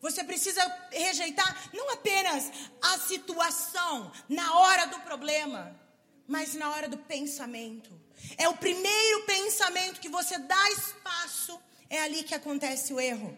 Você 0.07 0.23
precisa 0.23 0.63
rejeitar 0.89 1.69
não 1.73 1.91
apenas 1.91 2.49
a 2.81 2.97
situação 2.99 4.11
na 4.29 4.47
hora 4.59 4.85
do 4.87 4.99
problema, 5.01 5.77
mas 6.25 6.53
na 6.53 6.71
hora 6.71 6.87
do 6.87 6.97
pensamento. 6.97 7.91
É 8.37 8.47
o 8.47 8.57
primeiro 8.57 9.25
pensamento 9.25 9.99
que 9.99 10.15
você 10.17 10.37
dá 10.37 10.71
espaço, 10.71 11.59
é 11.89 11.99
ali 12.01 12.23
que 12.23 12.33
acontece 12.33 12.93
o 12.93 12.99
erro. 12.99 13.37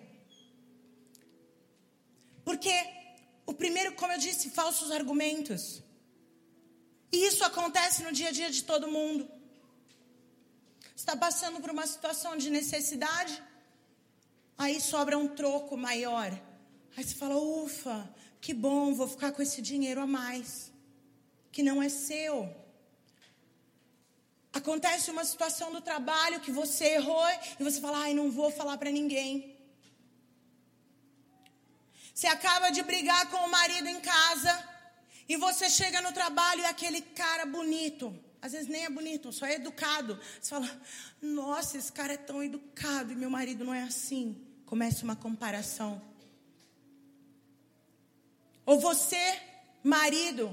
Porque 2.45 2.73
o 3.47 3.53
primeiro, 3.53 3.93
como 3.93 4.13
eu 4.13 4.19
disse, 4.19 4.51
falsos 4.51 4.91
argumentos. 4.91 5.81
E 7.11 7.25
isso 7.29 7.43
acontece 7.43 8.03
no 8.03 8.11
dia 8.11 8.29
a 8.29 8.31
dia 8.31 8.51
de 8.51 8.63
todo 8.63 8.91
mundo. 8.97 9.27
Está 10.95 11.15
passando 11.17 11.59
por 11.59 11.71
uma 11.71 11.87
situação 11.87 12.37
de 12.37 12.51
necessidade, 12.51 13.41
aí 14.55 14.79
sobra 14.79 15.17
um 15.17 15.27
troco 15.27 15.75
maior. 15.75 16.29
Aí 16.99 17.05
você 17.05 17.15
fala: 17.15 17.37
ufa, 17.37 17.97
que 18.41 18.53
bom, 18.53 18.93
vou 18.93 19.07
ficar 19.07 19.31
com 19.31 19.41
esse 19.41 19.61
dinheiro 19.61 20.01
a 20.01 20.05
mais, 20.05 20.69
que 21.49 21.63
não 21.63 21.81
é 21.81 21.87
seu. 21.87 22.53
Acontece 24.51 25.09
uma 25.09 25.23
situação 25.23 25.71
do 25.71 25.79
trabalho 25.79 26.41
que 26.41 26.51
você 26.51 26.95
errou 26.95 27.25
e 27.57 27.63
você 27.63 27.79
fala, 27.79 27.99
ai, 27.99 28.13
não 28.13 28.29
vou 28.29 28.51
falar 28.51 28.77
para 28.77 28.91
ninguém. 28.91 29.57
Você 32.13 32.27
acaba 32.27 32.69
de 32.69 32.83
brigar 32.83 33.29
com 33.31 33.37
o 33.37 33.49
marido 33.49 33.87
em 33.87 34.01
casa 34.01 34.53
e 35.29 35.37
você 35.37 35.69
chega 35.69 36.01
no 36.01 36.11
trabalho 36.11 36.63
e 36.63 36.65
aquele 36.65 37.01
cara 37.01 37.45
bonito, 37.45 38.13
às 38.41 38.51
vezes 38.51 38.67
nem 38.67 38.83
é 38.83 38.89
bonito, 38.89 39.31
só 39.31 39.45
é 39.45 39.53
educado. 39.53 40.19
Você 40.41 40.49
fala, 40.49 40.81
nossa, 41.21 41.77
esse 41.77 41.93
cara 41.93 42.11
é 42.11 42.17
tão 42.17 42.43
educado 42.43 43.13
e 43.13 43.15
meu 43.15 43.29
marido 43.29 43.63
não 43.63 43.73
é 43.73 43.83
assim. 43.83 44.45
Começa 44.65 45.05
uma 45.05 45.15
comparação. 45.15 46.08
Ou 48.69 48.79
você, 48.79 49.41
marido, 49.83 50.45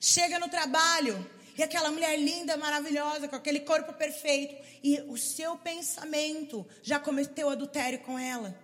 chega 0.00 0.36
no 0.36 0.48
trabalho 0.48 1.14
e 1.56 1.62
aquela 1.62 1.92
mulher 1.92 2.18
linda, 2.18 2.56
maravilhosa, 2.56 3.28
com 3.28 3.36
aquele 3.36 3.60
corpo 3.60 3.92
perfeito. 3.92 4.60
E 4.82 5.00
o 5.02 5.16
seu 5.16 5.56
pensamento 5.56 6.66
já 6.82 6.98
cometeu 6.98 7.48
adultério 7.48 8.00
com 8.00 8.18
ela. 8.18 8.60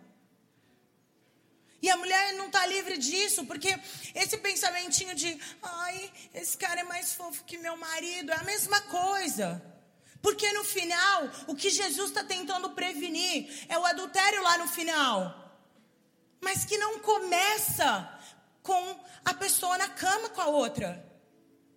E 1.81 1.89
a 1.89 1.97
mulher 1.97 2.35
não 2.35 2.47
está 2.47 2.67
livre 2.67 2.99
disso, 2.99 3.47
porque 3.47 3.79
esse 4.17 4.37
pensamentinho 4.39 5.15
de, 5.15 5.39
ai, 5.63 6.13
esse 6.35 6.59
cara 6.59 6.81
é 6.81 6.83
mais 6.83 7.13
fofo 7.13 7.45
que 7.45 7.57
meu 7.57 7.77
marido, 7.77 8.33
é 8.33 8.35
a 8.35 8.43
mesma 8.43 8.81
coisa. 8.81 9.63
Porque 10.21 10.53
no 10.55 10.65
final, 10.65 11.31
o 11.47 11.55
que 11.55 11.71
Jesus 11.71 12.09
está 12.09 12.25
tentando 12.25 12.71
prevenir 12.71 13.65
é 13.69 13.79
o 13.79 13.87
adultério 13.87 14.43
lá 14.43 14.59
no 14.59 14.67
final. 14.67 15.45
Mas 16.41 16.65
que 16.65 16.77
não 16.77 16.99
começa 16.99 18.18
com 18.69 19.01
a 19.25 19.33
pessoa 19.33 19.79
na 19.79 19.89
cama 19.89 20.29
com 20.29 20.43
a 20.43 20.47
outra 20.47 20.91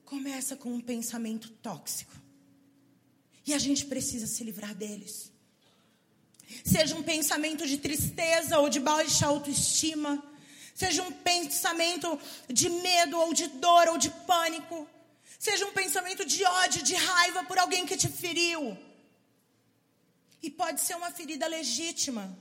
começa 0.04 0.58
com 0.58 0.70
um 0.74 0.82
pensamento 0.82 1.50
tóxico. 1.68 2.14
E 3.48 3.54
a 3.54 3.60
gente 3.66 3.86
precisa 3.86 4.28
se 4.28 4.44
livrar 4.44 4.74
deles. 4.76 5.32
Seja 6.66 6.94
um 6.98 7.04
pensamento 7.12 7.66
de 7.66 7.78
tristeza 7.78 8.60
ou 8.60 8.68
de 8.68 8.82
baixa 8.82 9.26
autoestima, 9.26 10.22
seja 10.76 11.02
um 11.02 11.14
pensamento 11.14 12.20
de 12.50 12.68
medo 12.70 13.18
ou 13.18 13.34
de 13.34 13.48
dor 13.48 13.88
ou 13.88 13.98
de 13.98 14.10
pânico, 14.32 14.86
seja 15.40 15.66
um 15.66 15.72
pensamento 15.72 16.26
de 16.26 16.44
ódio, 16.44 16.84
de 16.84 16.96
raiva 16.96 17.46
por 17.46 17.58
alguém 17.58 17.86
que 17.86 17.96
te 17.96 18.10
feriu. 18.10 18.78
E 20.44 20.50
pode 20.50 20.82
ser 20.82 20.96
uma 20.96 21.12
ferida 21.20 21.48
legítima. 21.48 22.38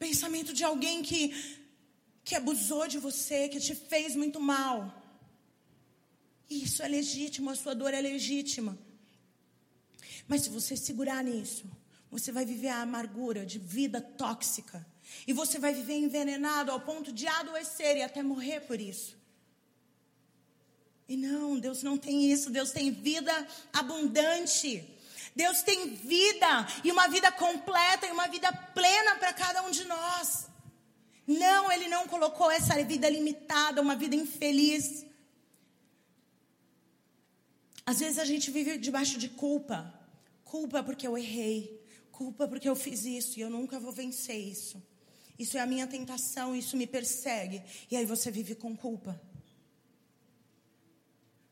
Pensamento 0.00 0.52
de 0.52 0.64
alguém 0.64 1.00
que 1.04 1.64
que 2.26 2.34
abusou 2.34 2.88
de 2.88 2.98
você, 2.98 3.48
que 3.48 3.60
te 3.60 3.72
fez 3.72 4.16
muito 4.16 4.40
mal. 4.40 4.76
Isso 6.50 6.82
é 6.82 6.88
legítimo, 6.88 7.50
a 7.50 7.54
sua 7.54 7.72
dor 7.72 7.94
é 7.94 8.00
legítima. 8.00 8.76
Mas 10.26 10.42
se 10.42 10.50
você 10.50 10.76
segurar 10.76 11.22
nisso, 11.22 11.64
você 12.10 12.32
vai 12.32 12.44
viver 12.44 12.70
a 12.70 12.82
amargura 12.82 13.46
de 13.46 13.60
vida 13.60 14.00
tóxica. 14.00 14.84
E 15.24 15.32
você 15.32 15.60
vai 15.60 15.72
viver 15.72 15.98
envenenado 15.98 16.72
ao 16.72 16.80
ponto 16.80 17.12
de 17.12 17.28
adoecer 17.28 17.96
e 17.96 18.02
até 18.02 18.24
morrer 18.24 18.58
por 18.62 18.80
isso. 18.80 19.16
E 21.08 21.16
não, 21.16 21.56
Deus 21.60 21.84
não 21.84 21.96
tem 21.96 22.28
isso. 22.32 22.50
Deus 22.50 22.72
tem 22.72 22.90
vida 22.90 23.34
abundante. 23.72 24.84
Deus 25.36 25.62
tem 25.62 25.94
vida 25.94 26.66
e 26.82 26.90
uma 26.90 27.06
vida 27.06 27.30
completa 27.30 28.04
e 28.04 28.10
uma 28.10 28.26
vida 28.26 28.52
plena 28.74 29.14
para 29.14 29.32
cada 29.32 29.62
um 29.62 29.70
de 29.70 29.84
nós. 29.84 30.55
Não, 31.26 31.72
Ele 31.72 31.88
não 31.88 32.06
colocou 32.06 32.50
essa 32.50 32.82
vida 32.84 33.08
limitada, 33.08 33.82
uma 33.82 33.96
vida 33.96 34.14
infeliz. 34.14 35.04
Às 37.84 38.00
vezes 38.00 38.18
a 38.18 38.24
gente 38.24 38.50
vive 38.50 38.78
debaixo 38.78 39.18
de 39.18 39.28
culpa. 39.28 39.92
Culpa 40.44 40.82
porque 40.82 41.06
eu 41.06 41.18
errei. 41.18 41.84
Culpa 42.12 42.46
porque 42.46 42.68
eu 42.68 42.76
fiz 42.76 43.04
isso 43.04 43.38
e 43.38 43.42
eu 43.42 43.50
nunca 43.50 43.78
vou 43.78 43.92
vencer 43.92 44.36
isso. 44.36 44.82
Isso 45.38 45.58
é 45.58 45.60
a 45.60 45.66
minha 45.66 45.86
tentação, 45.86 46.56
isso 46.56 46.76
me 46.76 46.86
persegue. 46.86 47.62
E 47.90 47.96
aí 47.96 48.06
você 48.06 48.30
vive 48.30 48.54
com 48.54 48.76
culpa. 48.76 49.20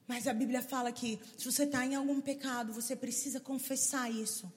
Mas 0.06 0.26
a 0.26 0.32
Bíblia 0.32 0.62
fala 0.62 0.92
que 0.92 1.18
se 1.36 1.44
você 1.44 1.64
está 1.64 1.84
em 1.84 1.94
algum 1.94 2.20
pecado, 2.20 2.72
você 2.72 2.94
precisa 2.94 3.40
confessar 3.40 4.10
isso. 4.10 4.52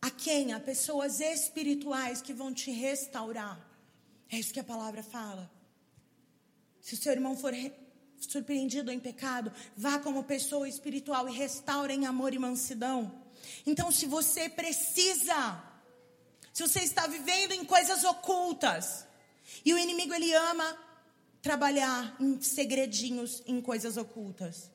A 0.00 0.10
quem? 0.10 0.52
A 0.52 0.60
pessoas 0.60 1.20
espirituais 1.20 2.22
que 2.22 2.32
vão 2.32 2.52
te 2.52 2.70
restaurar. 2.70 3.69
É 4.30 4.38
isso 4.38 4.52
que 4.52 4.60
a 4.60 4.64
palavra 4.64 5.02
fala. 5.02 5.50
Se 6.80 6.94
o 6.94 6.96
seu 6.96 7.12
irmão 7.12 7.36
for 7.36 7.52
surpreendido 8.18 8.90
em 8.90 9.00
pecado, 9.00 9.52
vá 9.76 9.98
como 9.98 10.24
pessoa 10.24 10.68
espiritual 10.68 11.28
e 11.28 11.32
restaure 11.32 11.92
em 11.92 12.06
amor 12.06 12.32
e 12.32 12.38
mansidão. 12.38 13.12
Então, 13.66 13.90
se 13.90 14.06
você 14.06 14.48
precisa, 14.48 15.62
se 16.52 16.62
você 16.62 16.80
está 16.80 17.06
vivendo 17.06 17.52
em 17.52 17.64
coisas 17.64 18.04
ocultas, 18.04 19.06
e 19.64 19.74
o 19.74 19.78
inimigo 19.78 20.14
ele 20.14 20.32
ama 20.34 20.78
trabalhar 21.42 22.16
em 22.20 22.40
segredinhos, 22.40 23.42
em 23.46 23.60
coisas 23.60 23.96
ocultas. 23.96 24.70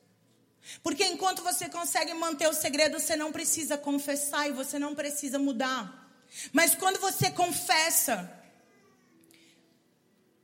Porque 0.82 1.06
enquanto 1.06 1.44
você 1.44 1.70
consegue 1.70 2.14
manter 2.16 2.48
o 2.48 2.54
segredo, 2.54 3.00
você 3.00 3.16
não 3.16 3.32
precisa 3.32 3.78
confessar 3.78 4.50
e 4.50 4.52
você 4.54 4.80
não 4.80 4.96
precisa 4.96 5.38
mudar. 5.38 6.04
Mas 6.52 6.74
quando 6.74 7.00
você 7.00 7.30
confessa, 7.30 8.32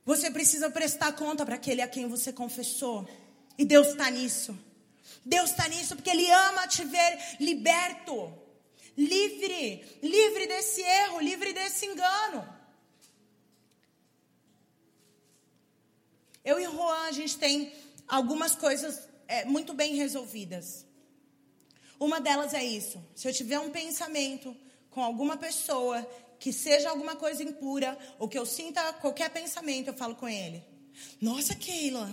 você 0.06 0.32
precisa 0.32 0.70
prestar 0.70 1.14
conta 1.14 1.46
para 1.46 1.56
aquele 1.56 1.82
a 1.82 1.88
quem 1.88 2.08
você 2.08 2.34
confessou. 2.34 3.08
E 3.58 3.64
Deus 3.64 3.88
está 3.88 4.10
nisso. 4.10 4.58
Deus 5.24 5.52
está 5.52 5.68
nisso 5.68 5.96
porque 5.96 6.10
Ele 6.10 6.30
ama 6.32 6.68
te 6.68 6.84
ver 6.84 7.38
liberto, 7.40 8.34
livre, 8.98 10.00
livre 10.02 10.48
desse 10.48 10.82
erro, 10.82 11.20
livre 11.20 11.54
desse 11.54 11.86
engano. 11.86 12.62
Eu 16.44 16.60
e 16.60 16.64
Juan, 16.64 17.08
a 17.08 17.12
gente 17.12 17.38
tem 17.38 17.72
algumas 18.08 18.56
coisas 18.56 19.08
é, 19.28 19.46
muito 19.46 19.74
bem 19.74 19.96
resolvidas. 19.96 20.86
Uma 22.00 22.20
delas 22.20 22.54
é 22.56 22.64
isso: 22.64 23.04
se 23.16 23.28
eu 23.28 23.34
tiver 23.34 23.60
um 23.60 23.70
pensamento 23.70 24.58
com 24.90 25.04
alguma 25.04 25.38
pessoa 25.38 26.06
que 26.42 26.52
seja 26.52 26.90
alguma 26.90 27.16
coisa 27.16 27.44
impura, 27.44 27.96
ou 28.18 28.28
que 28.28 28.38
eu 28.38 28.48
sinta 28.48 28.94
qualquer 28.94 29.30
pensamento, 29.30 29.90
eu 29.90 29.94
falo 29.94 30.16
com 30.16 30.28
ele. 30.28 30.66
Nossa, 31.22 31.54
Keila, 31.54 32.12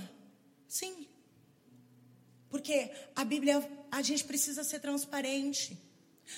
sim. 0.68 1.08
Porque 2.50 2.90
a 3.16 3.24
Bíblia, 3.24 3.66
a 3.90 4.02
gente 4.02 4.24
precisa 4.24 4.62
ser 4.62 4.80
transparente. 4.80 5.78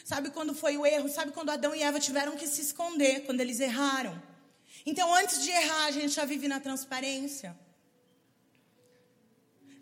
Sabe 0.05 0.31
quando 0.31 0.55
foi 0.55 0.76
o 0.79 0.87
erro? 0.87 1.09
Sabe 1.09 1.33
quando 1.33 1.50
Adão 1.50 1.74
e 1.74 1.83
Eva 1.83 1.98
tiveram 1.98 2.37
que 2.37 2.46
se 2.46 2.61
esconder, 2.61 3.24
quando 3.26 3.40
eles 3.40 3.59
erraram? 3.59 4.22
Então, 4.87 5.12
antes 5.12 5.42
de 5.42 5.50
errar, 5.50 5.87
a 5.87 5.90
gente 5.90 6.14
já 6.14 6.24
vive 6.24 6.46
na 6.46 6.61
transparência. 6.61 7.59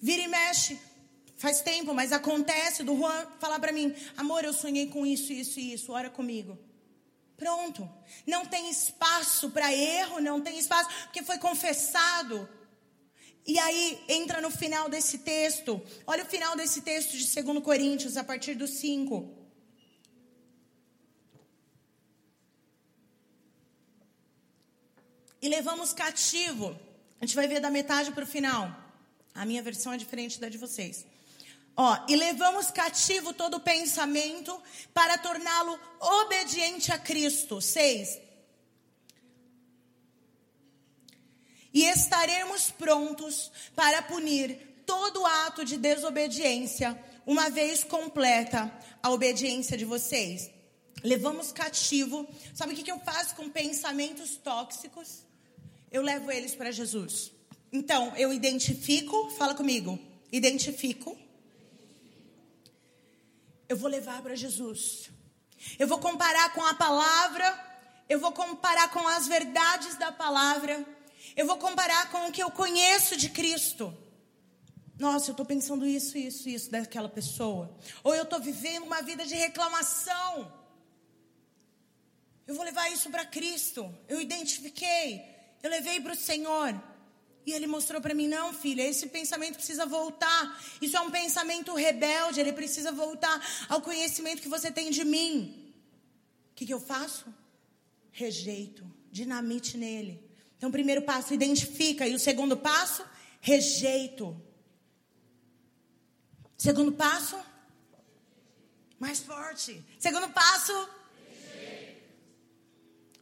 Vira 0.01 0.23
e 0.23 0.29
mexe. 0.29 0.81
Faz 1.37 1.61
tempo, 1.61 1.92
mas 1.92 2.11
acontece 2.11 2.83
do 2.83 2.97
Juan 2.97 3.27
falar 3.38 3.61
para 3.61 3.71
mim: 3.71 3.94
amor, 4.16 4.44
eu 4.44 4.55
sonhei 4.55 4.87
com 4.87 5.05
isso, 5.05 5.31
isso 5.31 5.61
e 5.61 5.75
isso, 5.75 5.92
ora 5.92 6.09
comigo. 6.09 6.59
Pronto. 7.38 7.88
Não 8.27 8.44
tem 8.44 8.68
espaço 8.68 9.51
para 9.51 9.72
erro, 9.72 10.20
não 10.20 10.40
tem 10.40 10.59
espaço, 10.59 10.90
porque 11.05 11.22
foi 11.22 11.38
confessado. 11.38 12.48
E 13.46 13.59
aí 13.59 14.05
entra 14.09 14.40
no 14.40 14.51
final 14.51 14.88
desse 14.90 15.18
texto. 15.18 15.81
Olha 16.07 16.24
o 16.24 16.27
final 16.27 16.57
desse 16.57 16.83
texto 16.83 17.16
de 17.16 17.42
2 17.42 17.64
Coríntios, 17.64 18.16
a 18.16 18.24
partir 18.24 18.55
do 18.55 18.66
5. 18.66 19.37
E 25.40 25.48
levamos 25.48 25.92
cativo. 25.92 26.77
A 27.20 27.24
gente 27.24 27.37
vai 27.37 27.46
ver 27.46 27.61
da 27.61 27.70
metade 27.70 28.11
para 28.11 28.24
o 28.24 28.27
final. 28.27 28.64
A 29.33 29.46
minha 29.46 29.62
versão 29.62 29.92
é 29.92 29.96
diferente 29.96 30.40
da 30.40 30.48
de 30.48 30.59
vocês. 30.59 31.07
Ó, 31.81 31.97
e 32.09 32.17
levamos 32.17 32.73
cativo 32.73 33.33
todo 33.33 33.61
pensamento 33.61 34.61
para 34.93 35.17
torná-lo 35.17 35.79
obediente 36.01 36.91
a 36.91 36.99
Cristo. 36.99 37.61
Seis. 37.61 38.19
E 41.73 41.85
estaremos 41.85 42.73
prontos 42.73 43.53
para 43.77 44.03
punir 44.03 44.83
todo 44.85 45.25
ato 45.25 45.64
de 45.64 45.77
desobediência, 45.77 47.01
uma 47.25 47.49
vez 47.49 47.85
completa 47.85 48.73
a 49.01 49.11
obediência 49.11 49.79
de 49.79 49.85
vocês. 49.85 50.51
Levamos 51.05 51.53
cativo. 51.53 52.27
Sabe 52.57 52.73
o 52.73 52.77
que 52.77 52.91
eu 52.91 52.99
faço 52.99 53.37
com 53.37 53.49
pensamentos 53.49 54.37
tóxicos? 54.37 55.25
Eu 55.93 56.03
levo 56.03 56.29
eles 56.33 56.57
para 56.57 56.73
Jesus. 56.73 57.31
Então, 57.73 58.12
eu 58.17 58.33
identifico, 58.33 59.31
fala 59.38 59.55
comigo, 59.55 59.97
identifico. 60.33 61.28
Eu 63.69 63.77
vou 63.77 63.91
levar 63.91 64.23
para 64.23 64.35
Jesus. 64.35 65.11
Eu 65.79 65.87
vou 65.87 65.99
comparar 65.99 66.53
com 66.55 66.65
a 66.65 66.75
palavra, 66.75 67.47
eu 68.09 68.19
vou 68.19 68.33
comparar 68.33 68.91
com 68.91 69.07
as 69.07 69.27
verdades 69.27 69.97
da 69.97 70.11
palavra, 70.11 70.85
eu 71.37 71.47
vou 71.47 71.59
comparar 71.59 72.11
com 72.11 72.29
o 72.29 72.33
que 72.33 72.43
eu 72.43 72.51
conheço 72.51 73.17
de 73.17 73.29
Cristo. 73.29 73.97
Nossa, 74.99 75.31
eu 75.31 75.33
estou 75.33 75.47
pensando 75.47 75.87
isso, 75.87 76.19
isso, 76.19 76.49
isso 76.49 76.71
daquela 76.71 77.09
pessoa. 77.09 77.77
Ou 78.03 78.15
eu 78.15 78.25
estou 78.25 78.41
vivendo 78.41 78.85
uma 78.85 79.03
vida 79.03 79.25
de 79.25 79.35
reclamação. 79.35 80.53
Eu 82.47 82.55
vou 82.55 82.65
levar 82.65 82.91
isso 82.91 83.11
para 83.11 83.25
Cristo. 83.25 83.95
Eu 84.09 84.21
identifiquei, 84.21 85.25
eu 85.63 85.71
levei 85.71 86.01
para 86.01 86.15
o 86.15 86.17
Senhor. 86.17 86.75
E 87.49 87.53
ele 87.55 87.67
mostrou 87.67 87.99
para 87.99 88.13
mim: 88.13 88.29
não, 88.29 88.53
filha, 88.53 88.83
esse 88.87 89.07
pensamento 89.07 89.55
precisa 89.55 89.87
voltar. 89.87 90.63
Isso 90.83 90.99
é 90.99 91.01
um 91.01 91.11
pensamento 91.11 91.75
rebelde, 91.75 92.41
ele 92.41 92.53
precisa 92.53 92.93
voltar 92.93 93.37
ao 93.71 93.81
conhecimento 93.81 94.43
que 94.43 94.51
você 94.51 94.71
tem 94.71 94.91
de 94.91 95.03
mim. 95.03 95.73
O 96.51 96.55
que, 96.55 96.67
que 96.67 96.75
eu 96.75 96.79
faço? 96.79 97.25
Rejeito, 98.13 98.85
dinamite 99.11 99.79
nele. 99.79 100.23
Então, 100.59 100.69
o 100.69 100.73
primeiro 100.73 101.01
passo, 101.01 101.33
identifica. 101.33 102.07
E 102.07 102.15
o 102.15 102.19
segundo 102.19 102.55
passo, 102.55 103.03
rejeito. 103.41 104.39
Segundo 106.59 106.93
passo, 106.93 107.39
mais 109.01 109.21
forte. 109.21 109.83
Segundo 109.99 110.29
passo, 110.29 110.75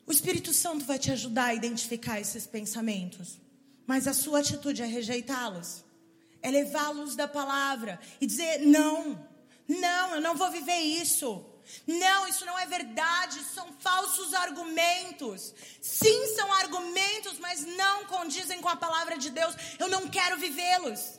o 0.05 0.11
Espírito 0.11 0.53
Santo 0.53 0.85
vai 0.85 0.99
te 0.99 1.13
ajudar 1.13 1.45
a 1.45 1.55
identificar 1.55 2.21
esses 2.21 2.45
pensamentos. 2.45 3.46
Mas 3.87 4.07
a 4.07 4.13
sua 4.13 4.41
atitude 4.41 4.83
é 4.83 4.87
rejeitá-los, 4.87 5.85
é 6.43 6.51
levá-los 6.51 7.15
da 7.15 7.29
palavra 7.29 8.01
e 8.21 8.27
dizer: 8.27 8.61
não, 8.61 9.27
não, 9.69 10.17
eu 10.17 10.21
não 10.21 10.37
vou 10.37 10.51
viver 10.51 10.79
isso. 10.79 11.45
Não, 11.85 12.29
isso 12.29 12.45
não 12.45 12.57
é 12.57 12.65
verdade, 12.65 13.43
são 13.53 13.73
falsos 13.81 14.33
argumentos. 14.35 15.53
Sim, 15.83 16.35
são 16.37 16.53
argumentos, 16.53 17.39
mas 17.41 17.65
não 17.65 18.05
condizem 18.05 18.61
com 18.61 18.69
a 18.69 18.77
palavra 18.77 19.19
de 19.19 19.31
Deus. 19.31 19.55
Eu 19.79 19.89
não 19.89 20.09
quero 20.09 20.39
vivê-los. 20.39 21.19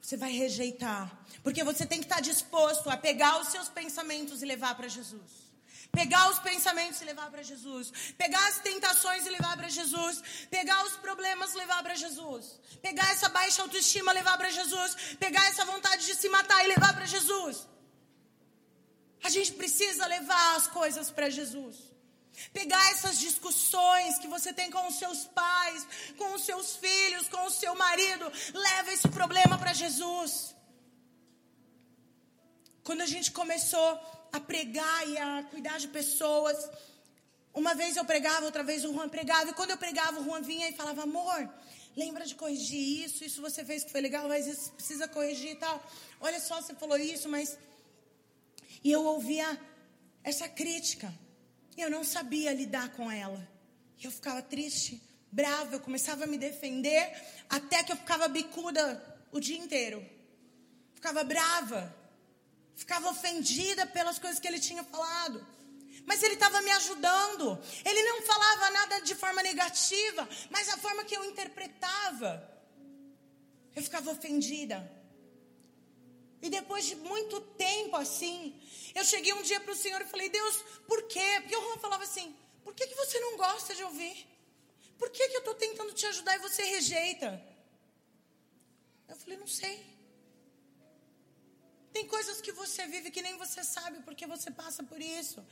Você 0.00 0.16
vai 0.16 0.32
rejeitar, 0.32 1.22
porque 1.42 1.64
você 1.64 1.86
tem 1.86 1.98
que 1.98 2.06
estar 2.06 2.20
disposto 2.20 2.88
a 2.88 2.96
pegar 2.96 3.40
os 3.40 3.48
seus 3.48 3.68
pensamentos 3.68 4.42
e 4.42 4.46
levar 4.46 4.74
para 4.74 4.88
Jesus. 4.88 5.47
Pegar 5.92 6.30
os 6.30 6.38
pensamentos 6.38 7.00
e 7.00 7.04
levar 7.04 7.30
para 7.30 7.42
Jesus. 7.42 7.92
Pegar 8.16 8.46
as 8.48 8.58
tentações 8.58 9.26
e 9.26 9.30
levar 9.30 9.56
para 9.56 9.68
Jesus. 9.68 10.22
Pegar 10.50 10.84
os 10.84 10.96
problemas 10.96 11.54
e 11.54 11.58
levar 11.58 11.82
para 11.82 11.94
Jesus. 11.94 12.58
Pegar 12.82 13.10
essa 13.10 13.28
baixa 13.28 13.62
autoestima 13.62 14.12
e 14.12 14.14
levar 14.14 14.36
para 14.36 14.50
Jesus. 14.50 14.94
Pegar 15.18 15.46
essa 15.48 15.64
vontade 15.64 16.06
de 16.06 16.14
se 16.14 16.28
matar 16.28 16.64
e 16.64 16.68
levar 16.68 16.94
para 16.94 17.06
Jesus. 17.06 17.66
A 19.22 19.30
gente 19.30 19.52
precisa 19.52 20.06
levar 20.06 20.56
as 20.56 20.68
coisas 20.68 21.10
para 21.10 21.28
Jesus. 21.28 21.76
Pegar 22.52 22.90
essas 22.92 23.18
discussões 23.18 24.18
que 24.18 24.28
você 24.28 24.52
tem 24.52 24.70
com 24.70 24.86
os 24.86 24.98
seus 24.98 25.24
pais, 25.24 25.86
com 26.16 26.34
os 26.34 26.44
seus 26.44 26.76
filhos, 26.76 27.28
com 27.28 27.44
o 27.46 27.50
seu 27.50 27.74
marido, 27.74 28.30
leva 28.54 28.92
esse 28.92 29.08
problema 29.08 29.58
para 29.58 29.72
Jesus. 29.72 30.54
Quando 32.84 33.00
a 33.00 33.06
gente 33.06 33.32
começou 33.32 34.00
a 34.32 34.40
pregar 34.40 35.08
e 35.08 35.18
a 35.18 35.42
cuidar 35.50 35.78
de 35.78 35.88
pessoas. 35.88 36.68
Uma 37.54 37.74
vez 37.74 37.96
eu 37.96 38.04
pregava, 38.04 38.44
outra 38.46 38.62
vez 38.62 38.84
o 38.84 38.92
Juan 38.92 39.08
pregava. 39.08 39.50
E 39.50 39.54
quando 39.54 39.70
eu 39.70 39.78
pregava, 39.78 40.20
o 40.20 40.24
Juan 40.24 40.42
vinha 40.42 40.68
e 40.68 40.72
falava: 40.72 41.02
Amor, 41.02 41.48
lembra 41.96 42.24
de 42.24 42.34
corrigir 42.34 43.04
isso, 43.04 43.24
isso 43.24 43.40
você 43.40 43.64
fez 43.64 43.84
que 43.84 43.90
foi 43.90 44.00
legal, 44.00 44.28
mas 44.28 44.46
isso 44.46 44.70
precisa 44.72 45.08
corrigir 45.08 45.52
e 45.52 45.56
tal. 45.56 45.82
Olha 46.20 46.40
só, 46.40 46.60
você 46.60 46.74
falou 46.74 46.98
isso, 46.98 47.28
mas. 47.28 47.58
E 48.84 48.92
eu 48.92 49.04
ouvia 49.04 49.58
essa 50.22 50.48
crítica. 50.48 51.12
E 51.76 51.80
eu 51.80 51.90
não 51.90 52.02
sabia 52.02 52.52
lidar 52.52 52.90
com 52.90 53.10
ela. 53.10 53.48
E 53.98 54.04
eu 54.04 54.10
ficava 54.10 54.42
triste, 54.42 55.00
brava, 55.30 55.76
eu 55.76 55.80
começava 55.80 56.24
a 56.24 56.26
me 56.26 56.36
defender, 56.36 57.12
até 57.48 57.82
que 57.82 57.92
eu 57.92 57.96
ficava 57.96 58.28
bicuda 58.28 58.82
o 59.32 59.40
dia 59.40 59.56
inteiro. 59.56 60.04
Ficava 60.94 61.22
brava, 61.22 61.94
ficava 62.78 63.10
ofendida 63.10 63.84
pelas 63.86 64.18
coisas 64.20 64.38
que 64.38 64.46
ele 64.46 64.60
tinha 64.60 64.84
falado. 64.84 65.44
Mas 66.06 66.22
ele 66.22 66.34
estava 66.34 66.62
me 66.62 66.70
ajudando. 66.70 67.60
Ele 67.84 68.02
não 68.04 68.22
falava 68.22 68.70
nada 68.70 69.00
de 69.00 69.14
forma 69.16 69.42
negativa, 69.42 70.26
mas 70.48 70.68
a 70.68 70.78
forma 70.78 71.04
que 71.04 71.16
eu 71.16 71.24
interpretava. 71.24 72.30
Eu 73.74 73.82
ficava 73.82 74.12
ofendida. 74.12 74.78
E 76.40 76.48
depois 76.48 76.84
de 76.86 76.94
muito 76.94 77.40
tempo 77.66 77.96
assim, 77.96 78.38
eu 78.94 79.04
cheguei 79.04 79.32
um 79.34 79.42
dia 79.42 79.60
para 79.60 79.72
o 79.72 79.76
Senhor 79.76 80.00
e 80.00 80.12
falei: 80.14 80.28
Deus, 80.28 80.56
por 80.86 81.02
quê? 81.08 81.28
Porque 81.40 81.56
o 81.56 81.60
Juan 81.60 81.78
falava 81.78 82.04
assim: 82.04 82.34
por 82.62 82.72
que, 82.74 82.86
que 82.86 82.94
você 82.94 83.18
não 83.18 83.36
gosta 83.36 83.74
de 83.74 83.82
ouvir? 83.82 84.16
Por 84.96 85.10
que, 85.10 85.28
que 85.28 85.34
eu 85.34 85.40
estou 85.40 85.54
tentando 85.56 85.92
te 85.92 86.06
ajudar 86.06 86.36
e 86.36 86.46
você 86.48 86.62
rejeita? 86.62 87.42
Eu 89.08 89.16
falei: 89.16 89.36
não 89.36 89.48
sei. 89.48 89.97
Tem 91.98 92.06
coisas 92.06 92.40
que 92.40 92.52
você 92.52 92.86
vive 92.86 93.10
que 93.10 93.20
nem 93.20 93.36
você 93.36 93.64
sabe 93.64 93.96
porque 94.04 94.24
você 94.24 94.52
passa 94.52 94.84
por 94.84 95.00
isso, 95.00 95.44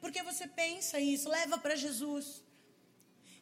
porque 0.00 0.22
você 0.22 0.46
pensa 0.46 0.98
isso, 0.98 1.28
leva 1.28 1.58
para 1.58 1.76
Jesus. 1.76 2.42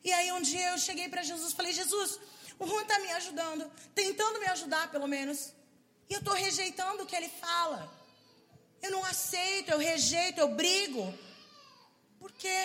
E 0.03 0.13
aí 0.13 0.33
um 0.33 0.43
dia 0.43 0.71
eu 0.71 0.79
cheguei 0.87 1.09
para 1.09 1.23
Jesus 1.23 1.53
falei: 1.53 1.73
Jesus, 1.73 2.19
o 2.59 2.67
Juan 2.67 2.83
está 2.83 2.99
me 2.99 3.13
ajudando, 3.13 3.71
tentando 3.95 4.41
me 4.41 4.47
ajudar 4.47 4.91
pelo 4.91 5.07
menos. 5.07 5.53
E 6.11 6.15
eu 6.15 6.19
estou 6.19 6.35
rejeitando 6.35 7.05
o 7.05 7.07
que 7.07 7.15
ele 7.15 7.29
fala. 7.29 7.81
Eu 8.83 8.91
não 8.91 9.05
aceito, 9.05 9.71
eu 9.71 9.79
rejeito, 9.79 10.41
eu 10.41 10.49
brigo. 10.49 11.17
Por 12.19 12.33
quê? 12.33 12.61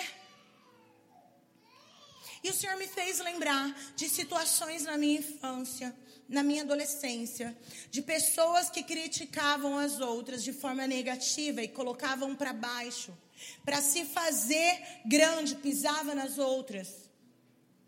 E 2.42 2.50
o 2.50 2.54
Senhor 2.54 2.76
me 2.76 2.88
fez 2.88 3.20
lembrar 3.20 3.64
de 3.94 4.08
situações 4.08 4.82
na 4.82 4.98
minha 4.98 5.20
infância, 5.20 5.96
na 6.28 6.42
minha 6.42 6.62
adolescência, 6.62 7.56
de 7.90 8.02
pessoas 8.02 8.68
que 8.68 8.82
criticavam 8.82 9.78
as 9.78 9.98
outras 10.00 10.44
de 10.44 10.52
forma 10.52 10.86
negativa 10.86 11.62
e 11.62 11.68
colocavam 11.68 12.36
para 12.36 12.52
baixo, 12.52 13.16
para 13.64 13.80
se 13.80 14.04
fazer 14.04 14.82
grande, 15.06 15.56
pisava 15.56 16.14
nas 16.14 16.38
outras. 16.38 17.08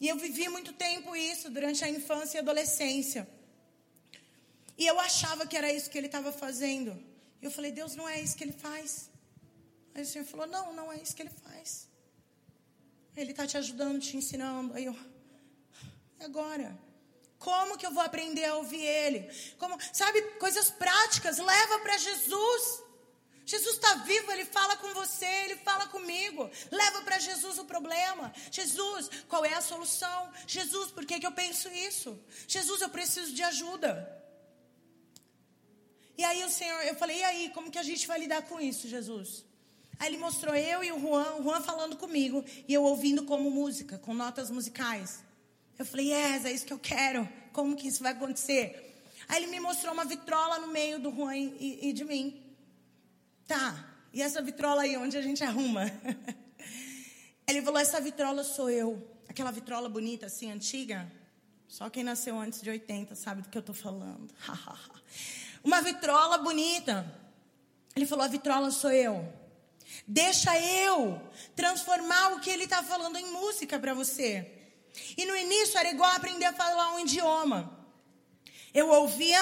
E 0.00 0.08
eu 0.08 0.16
vivi 0.16 0.48
muito 0.48 0.72
tempo 0.72 1.14
isso 1.14 1.50
durante 1.50 1.84
a 1.84 1.90
infância 1.90 2.38
e 2.38 2.40
adolescência. 2.40 3.28
E 4.78 4.86
eu 4.86 4.98
achava 4.98 5.46
que 5.46 5.56
era 5.56 5.70
isso 5.70 5.90
que 5.90 5.98
ele 5.98 6.06
estava 6.06 6.32
fazendo. 6.32 6.92
E 7.42 7.44
eu 7.44 7.50
falei, 7.50 7.70
Deus, 7.70 7.94
não 7.94 8.08
é 8.08 8.18
isso 8.18 8.34
que 8.34 8.44
ele 8.44 8.52
faz. 8.52 9.10
Aí 9.94 10.02
o 10.02 10.06
Senhor 10.06 10.24
falou, 10.24 10.46
não, 10.46 10.72
não 10.72 10.90
é 10.90 10.96
isso 10.96 11.14
que 11.14 11.20
ele 11.20 11.30
faz. 11.30 11.86
Ele 13.14 13.32
está 13.32 13.46
te 13.46 13.58
ajudando, 13.58 14.00
te 14.00 14.16
ensinando. 14.16 14.72
Aí 14.72 14.86
eu, 14.86 14.96
e 16.18 16.24
agora? 16.24 16.78
Como 17.40 17.78
que 17.78 17.86
eu 17.86 17.90
vou 17.90 18.02
aprender 18.02 18.44
a 18.44 18.56
ouvir 18.56 18.84
ele? 18.84 19.20
Como, 19.58 19.76
sabe, 19.94 20.20
coisas 20.38 20.70
práticas, 20.70 21.38
leva 21.38 21.78
para 21.78 21.96
Jesus. 21.96 22.82
Jesus 23.46 23.76
está 23.76 23.94
vivo, 24.10 24.30
ele 24.30 24.44
fala 24.44 24.76
com 24.76 24.92
você, 24.92 25.30
ele 25.44 25.56
fala 25.56 25.86
comigo. 25.86 26.50
Leva 26.70 27.00
para 27.00 27.18
Jesus 27.18 27.58
o 27.58 27.64
problema. 27.64 28.30
Jesus, 28.50 29.10
qual 29.26 29.42
é 29.42 29.54
a 29.54 29.62
solução? 29.62 30.30
Jesus, 30.46 30.90
por 30.90 31.06
que, 31.06 31.18
que 31.18 31.26
eu 31.26 31.32
penso 31.32 31.70
isso? 31.70 32.16
Jesus, 32.46 32.82
eu 32.82 32.90
preciso 32.90 33.32
de 33.32 33.42
ajuda. 33.42 33.92
E 36.18 36.22
aí 36.22 36.44
o 36.44 36.50
Senhor, 36.50 36.82
eu 36.82 36.94
falei, 36.96 37.20
e 37.20 37.24
aí, 37.24 37.48
como 37.54 37.70
que 37.70 37.78
a 37.78 37.82
gente 37.82 38.06
vai 38.06 38.18
lidar 38.20 38.42
com 38.42 38.60
isso, 38.60 38.86
Jesus? 38.86 39.46
Aí 39.98 40.10
ele 40.10 40.18
mostrou 40.18 40.54
eu 40.54 40.84
e 40.84 40.92
o 40.92 41.00
Juan, 41.00 41.36
o 41.36 41.42
Juan 41.42 41.62
falando 41.62 41.96
comigo, 41.96 42.44
e 42.68 42.74
eu 42.74 42.82
ouvindo 42.82 43.24
como 43.24 43.50
música, 43.50 43.96
com 43.98 44.12
notas 44.12 44.50
musicais. 44.50 45.29
Eu 45.80 45.86
falei, 45.86 46.12
yes, 46.12 46.44
é 46.44 46.52
isso 46.52 46.66
que 46.66 46.74
eu 46.74 46.78
quero. 46.78 47.26
Como 47.54 47.74
que 47.74 47.88
isso 47.88 48.02
vai 48.02 48.12
acontecer? 48.12 49.02
Aí 49.26 49.42
ele 49.42 49.50
me 49.50 49.58
mostrou 49.58 49.94
uma 49.94 50.04
vitrola 50.04 50.58
no 50.58 50.66
meio 50.66 50.98
do 50.98 51.10
Juan 51.10 51.34
e, 51.34 51.88
e 51.88 51.92
de 51.94 52.04
mim. 52.04 52.38
Tá, 53.48 53.90
e 54.12 54.20
essa 54.20 54.42
vitrola 54.42 54.82
aí, 54.82 54.94
onde 54.98 55.16
a 55.16 55.22
gente 55.22 55.42
arruma? 55.42 55.90
ele 57.48 57.62
falou, 57.62 57.80
essa 57.80 57.98
vitrola 57.98 58.44
sou 58.44 58.68
eu. 58.68 59.10
Aquela 59.26 59.50
vitrola 59.50 59.88
bonita, 59.88 60.26
assim, 60.26 60.52
antiga. 60.52 61.10
Só 61.66 61.88
quem 61.88 62.04
nasceu 62.04 62.38
antes 62.38 62.60
de 62.60 62.68
80 62.68 63.14
sabe 63.14 63.40
do 63.40 63.48
que 63.48 63.56
eu 63.56 63.60
estou 63.60 63.74
falando. 63.74 64.34
Uma 65.64 65.80
vitrola 65.80 66.36
bonita. 66.36 67.10
Ele 67.96 68.04
falou: 68.04 68.26
a 68.26 68.28
vitrola 68.28 68.70
sou 68.70 68.92
eu. 68.92 69.32
Deixa 70.06 70.60
eu 70.60 71.22
transformar 71.56 72.34
o 72.34 72.40
que 72.40 72.50
ele 72.50 72.64
está 72.64 72.82
falando 72.82 73.16
em 73.16 73.32
música 73.32 73.78
para 73.78 73.94
você. 73.94 74.59
E 75.16 75.24
no 75.24 75.36
início 75.36 75.78
era 75.78 75.90
igual 75.90 76.10
aprender 76.10 76.46
a 76.46 76.52
falar 76.52 76.94
um 76.94 77.00
idioma. 77.00 77.78
Eu 78.72 78.88
ouvia, 78.88 79.40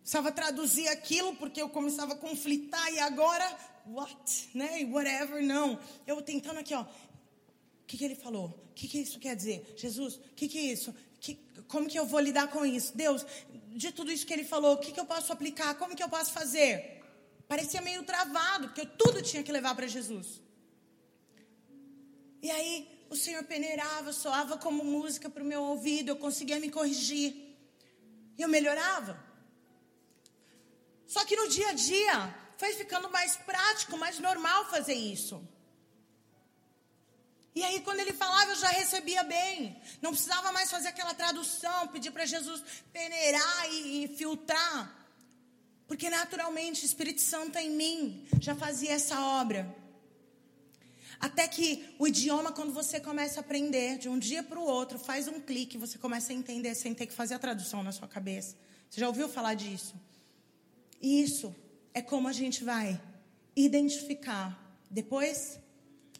precisava 0.00 0.30
traduzir 0.30 0.88
aquilo 0.88 1.34
porque 1.36 1.60
eu 1.60 1.68
começava 1.68 2.12
a 2.12 2.16
conflitar 2.16 2.92
e 2.92 2.98
agora, 2.98 3.44
what, 3.86 4.50
né? 4.54 4.84
Whatever, 4.90 5.42
não. 5.42 5.78
Eu 6.06 6.22
tentando 6.22 6.60
aqui, 6.60 6.74
ó. 6.74 6.82
O 6.82 7.86
que, 7.86 7.96
que 7.96 8.04
ele 8.04 8.16
falou? 8.16 8.46
O 8.70 8.74
que, 8.74 8.88
que 8.88 8.98
isso 8.98 9.18
quer 9.18 9.36
dizer? 9.36 9.74
Jesus, 9.76 10.16
o 10.16 10.34
que, 10.34 10.48
que 10.48 10.58
é 10.58 10.62
isso? 10.72 10.94
Que, 11.20 11.38
como 11.68 11.88
que 11.88 11.98
eu 11.98 12.04
vou 12.04 12.20
lidar 12.20 12.48
com 12.48 12.64
isso? 12.66 12.96
Deus, 12.96 13.24
de 13.68 13.92
tudo 13.92 14.10
isso 14.10 14.26
que 14.26 14.32
ele 14.32 14.44
falou, 14.44 14.74
o 14.74 14.78
que, 14.78 14.92
que 14.92 14.98
eu 14.98 15.06
posso 15.06 15.32
aplicar? 15.32 15.74
Como 15.76 15.94
que 15.94 16.02
eu 16.02 16.08
posso 16.08 16.32
fazer? 16.32 17.02
Parecia 17.48 17.80
meio 17.80 18.02
travado, 18.02 18.68
porque 18.68 18.80
eu 18.80 18.86
tudo 18.86 19.22
tinha 19.22 19.42
que 19.42 19.52
levar 19.52 19.74
para 19.74 19.86
Jesus. 19.86 20.40
E 22.42 22.50
aí 22.50 22.95
o 23.08 23.16
Senhor 23.16 23.42
peneirava, 23.44 24.12
soava 24.12 24.58
como 24.58 24.84
música 24.84 25.30
para 25.30 25.42
o 25.42 25.46
meu 25.46 25.62
ouvido, 25.62 26.10
eu 26.10 26.16
conseguia 26.16 26.58
me 26.58 26.70
corrigir. 26.70 27.56
E 28.36 28.42
eu 28.42 28.48
melhorava. 28.48 29.18
Só 31.06 31.24
que 31.24 31.36
no 31.36 31.48
dia 31.48 31.68
a 31.68 31.72
dia 31.72 32.34
foi 32.58 32.72
ficando 32.74 33.08
mais 33.10 33.36
prático, 33.36 33.96
mais 33.96 34.18
normal 34.18 34.68
fazer 34.68 34.94
isso. 34.94 35.46
E 37.54 37.62
aí, 37.62 37.80
quando 37.80 38.00
ele 38.00 38.12
falava, 38.12 38.50
eu 38.50 38.56
já 38.56 38.68
recebia 38.68 39.22
bem. 39.22 39.80
Não 40.02 40.10
precisava 40.10 40.52
mais 40.52 40.70
fazer 40.70 40.88
aquela 40.88 41.14
tradução, 41.14 41.88
pedir 41.88 42.10
para 42.10 42.26
Jesus 42.26 42.62
peneirar 42.92 43.70
e, 43.70 44.04
e 44.04 44.08
filtrar. 44.08 44.94
Porque 45.86 46.10
naturalmente 46.10 46.82
o 46.82 46.86
Espírito 46.86 47.22
Santo 47.22 47.56
em 47.56 47.70
mim 47.70 48.28
já 48.40 48.54
fazia 48.54 48.92
essa 48.92 49.18
obra. 49.20 49.74
Até 51.18 51.48
que 51.48 51.94
o 51.98 52.06
idioma, 52.06 52.52
quando 52.52 52.72
você 52.72 53.00
começa 53.00 53.40
a 53.40 53.42
aprender 53.42 53.98
de 53.98 54.08
um 54.08 54.18
dia 54.18 54.42
para 54.42 54.58
o 54.58 54.64
outro, 54.64 54.98
faz 54.98 55.26
um 55.28 55.40
clique, 55.40 55.78
você 55.78 55.98
começa 55.98 56.32
a 56.32 56.36
entender 56.36 56.74
sem 56.74 56.94
ter 56.94 57.06
que 57.06 57.12
fazer 57.12 57.34
a 57.34 57.38
tradução 57.38 57.82
na 57.82 57.92
sua 57.92 58.06
cabeça. 58.06 58.56
Você 58.88 59.00
já 59.00 59.08
ouviu 59.08 59.28
falar 59.28 59.54
disso? 59.54 59.94
E 61.00 61.22
isso 61.22 61.54
é 61.94 62.02
como 62.02 62.28
a 62.28 62.32
gente 62.32 62.62
vai 62.62 63.00
identificar, 63.54 64.78
depois 64.90 65.58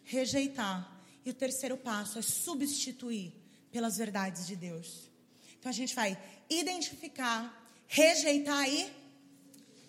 rejeitar 0.03 0.97
e 1.25 1.29
o 1.29 1.33
terceiro 1.33 1.77
passo 1.77 2.17
é 2.17 2.21
substituir 2.21 3.33
pelas 3.71 3.97
verdades 3.97 4.47
de 4.47 4.55
Deus. 4.55 5.11
Então 5.59 5.69
a 5.69 5.73
gente 5.73 5.93
vai 5.93 6.17
identificar, 6.49 7.69
rejeitar 7.85 8.67
e 8.69 8.89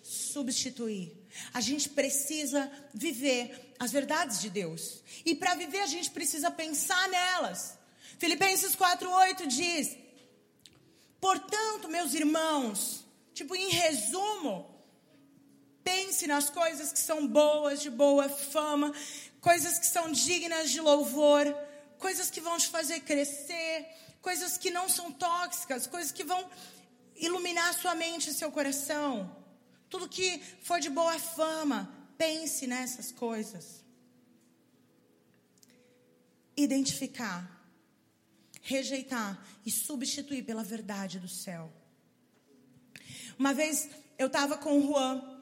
substituir. 0.03 1.15
A 1.53 1.61
gente 1.61 1.89
precisa 1.89 2.69
viver 2.93 3.68
as 3.79 3.91
verdades 3.91 4.41
de 4.41 4.49
Deus. 4.49 5.01
E 5.25 5.33
para 5.33 5.55
viver 5.55 5.79
a 5.79 5.87
gente 5.87 6.11
precisa 6.11 6.51
pensar 6.51 7.07
nelas. 7.07 7.77
Filipenses 8.19 8.75
4:8 8.75 9.47
diz: 9.47 9.97
Portanto, 11.21 11.87
meus 11.87 12.13
irmãos, 12.13 13.05
tipo 13.33 13.55
em 13.55 13.69
resumo, 13.69 14.69
pense 15.83 16.27
nas 16.27 16.49
coisas 16.49 16.91
que 16.91 16.99
são 16.99 17.25
boas, 17.25 17.81
de 17.81 17.89
boa 17.89 18.27
fama, 18.27 18.93
coisas 19.39 19.79
que 19.79 19.87
são 19.87 20.11
dignas 20.11 20.69
de 20.69 20.81
louvor, 20.81 21.45
coisas 21.97 22.29
que 22.29 22.41
vão 22.41 22.57
te 22.57 22.67
fazer 22.67 22.99
crescer, 23.01 23.87
coisas 24.21 24.57
que 24.57 24.69
não 24.69 24.89
são 24.89 25.11
tóxicas, 25.11 25.87
coisas 25.87 26.11
que 26.11 26.23
vão 26.23 26.49
iluminar 27.15 27.73
sua 27.73 27.95
mente 27.95 28.29
e 28.29 28.33
seu 28.33 28.51
coração. 28.51 29.35
Tudo 29.89 30.07
que 30.07 30.41
for 30.61 30.79
de 30.79 30.89
boa 30.89 31.17
fama, 31.17 31.98
pense 32.19 32.67
nessas 32.67 33.13
coisas. 33.13 33.81
Identificar, 36.55 37.65
rejeitar 38.61 39.41
e 39.65 39.71
substituir 39.71 40.43
pela 40.43 40.61
verdade 40.61 41.17
do 41.17 41.29
céu. 41.29 41.71
Uma 43.37 43.53
vez 43.53 43.89
eu 44.17 44.27
estava 44.27 44.57
com 44.57 44.77
o 44.77 44.81
Juan 44.85 45.38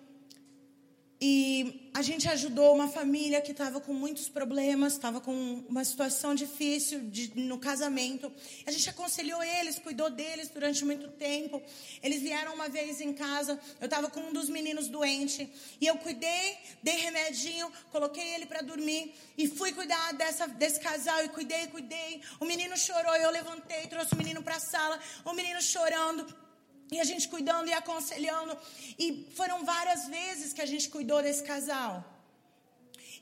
E 1.19 1.89
a 1.95 2.03
gente 2.03 2.29
ajudou 2.29 2.75
uma 2.75 2.87
família 2.87 3.41
que 3.41 3.51
estava 3.51 3.81
com 3.81 3.91
muitos 3.91 4.29
problemas, 4.29 4.93
estava 4.93 5.19
com 5.19 5.33
uma 5.67 5.83
situação 5.83 6.35
difícil 6.35 7.09
de, 7.09 7.39
no 7.39 7.57
casamento. 7.57 8.31
A 8.67 8.71
gente 8.71 8.87
aconselhou 8.87 9.43
eles, 9.43 9.79
cuidou 9.79 10.11
deles 10.11 10.49
durante 10.49 10.85
muito 10.85 11.07
tempo. 11.07 11.59
Eles 12.03 12.21
vieram 12.21 12.53
uma 12.53 12.69
vez 12.69 13.01
em 13.01 13.13
casa, 13.13 13.59
eu 13.81 13.85
estava 13.85 14.11
com 14.11 14.19
um 14.19 14.31
dos 14.31 14.47
meninos 14.47 14.87
doente. 14.89 15.49
E 15.81 15.87
eu 15.87 15.97
cuidei, 15.97 16.55
dei 16.83 16.97
remedinho, 16.97 17.71
coloquei 17.91 18.35
ele 18.35 18.45
para 18.45 18.61
dormir. 18.61 19.15
E 19.35 19.47
fui 19.47 19.71
cuidar 19.73 20.13
dessa, 20.13 20.47
desse 20.47 20.79
casal 20.79 21.25
e 21.25 21.29
cuidei, 21.29 21.65
cuidei. 21.65 22.21
O 22.39 22.45
menino 22.45 22.77
chorou, 22.77 23.15
eu 23.15 23.31
levantei, 23.31 23.87
trouxe 23.87 24.13
o 24.13 24.17
menino 24.17 24.43
para 24.43 24.57
a 24.57 24.59
sala. 24.59 24.99
O 25.25 25.33
menino 25.33 25.59
chorando. 25.63 26.46
E 26.91 26.99
a 26.99 27.03
gente 27.03 27.27
cuidando 27.27 27.67
e 27.69 27.73
aconselhando. 27.73 28.57
E 28.97 29.27
foram 29.35 29.63
várias 29.65 30.07
vezes 30.07 30.53
que 30.53 30.61
a 30.61 30.65
gente 30.65 30.89
cuidou 30.89 31.21
desse 31.21 31.43
casal. 31.43 32.03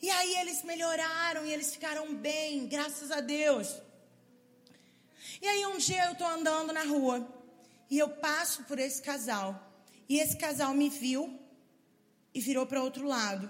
E 0.01 0.09
aí 0.09 0.35
eles 0.37 0.63
melhoraram 0.63 1.45
e 1.45 1.51
eles 1.51 1.73
ficaram 1.73 2.15
bem, 2.15 2.67
graças 2.67 3.11
a 3.11 3.21
Deus. 3.21 3.81
E 5.41 5.47
aí 5.47 5.65
um 5.65 5.77
dia 5.77 6.05
eu 6.05 6.13
estou 6.13 6.27
andando 6.27 6.71
na 6.71 6.83
rua 6.83 7.27
e 7.89 7.97
eu 7.97 8.09
passo 8.09 8.63
por 8.63 8.77
esse 8.77 9.01
casal. 9.01 9.49
E 10.07 10.19
esse 10.19 10.37
casal 10.37 10.73
me 10.73 10.89
viu 10.89 11.39
e 12.33 12.39
virou 12.39 12.67
para 12.67 12.83
outro 12.83 13.07
lado. 13.07 13.49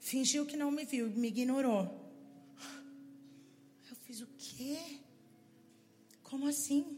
Fingiu 0.00 0.46
que 0.46 0.56
não 0.56 0.70
me 0.70 0.84
viu, 0.84 1.08
me 1.10 1.28
ignorou. 1.28 1.82
Eu 3.88 3.96
fiz 4.04 4.20
o 4.20 4.26
quê? 4.38 5.00
Como 6.22 6.48
assim? 6.48 6.97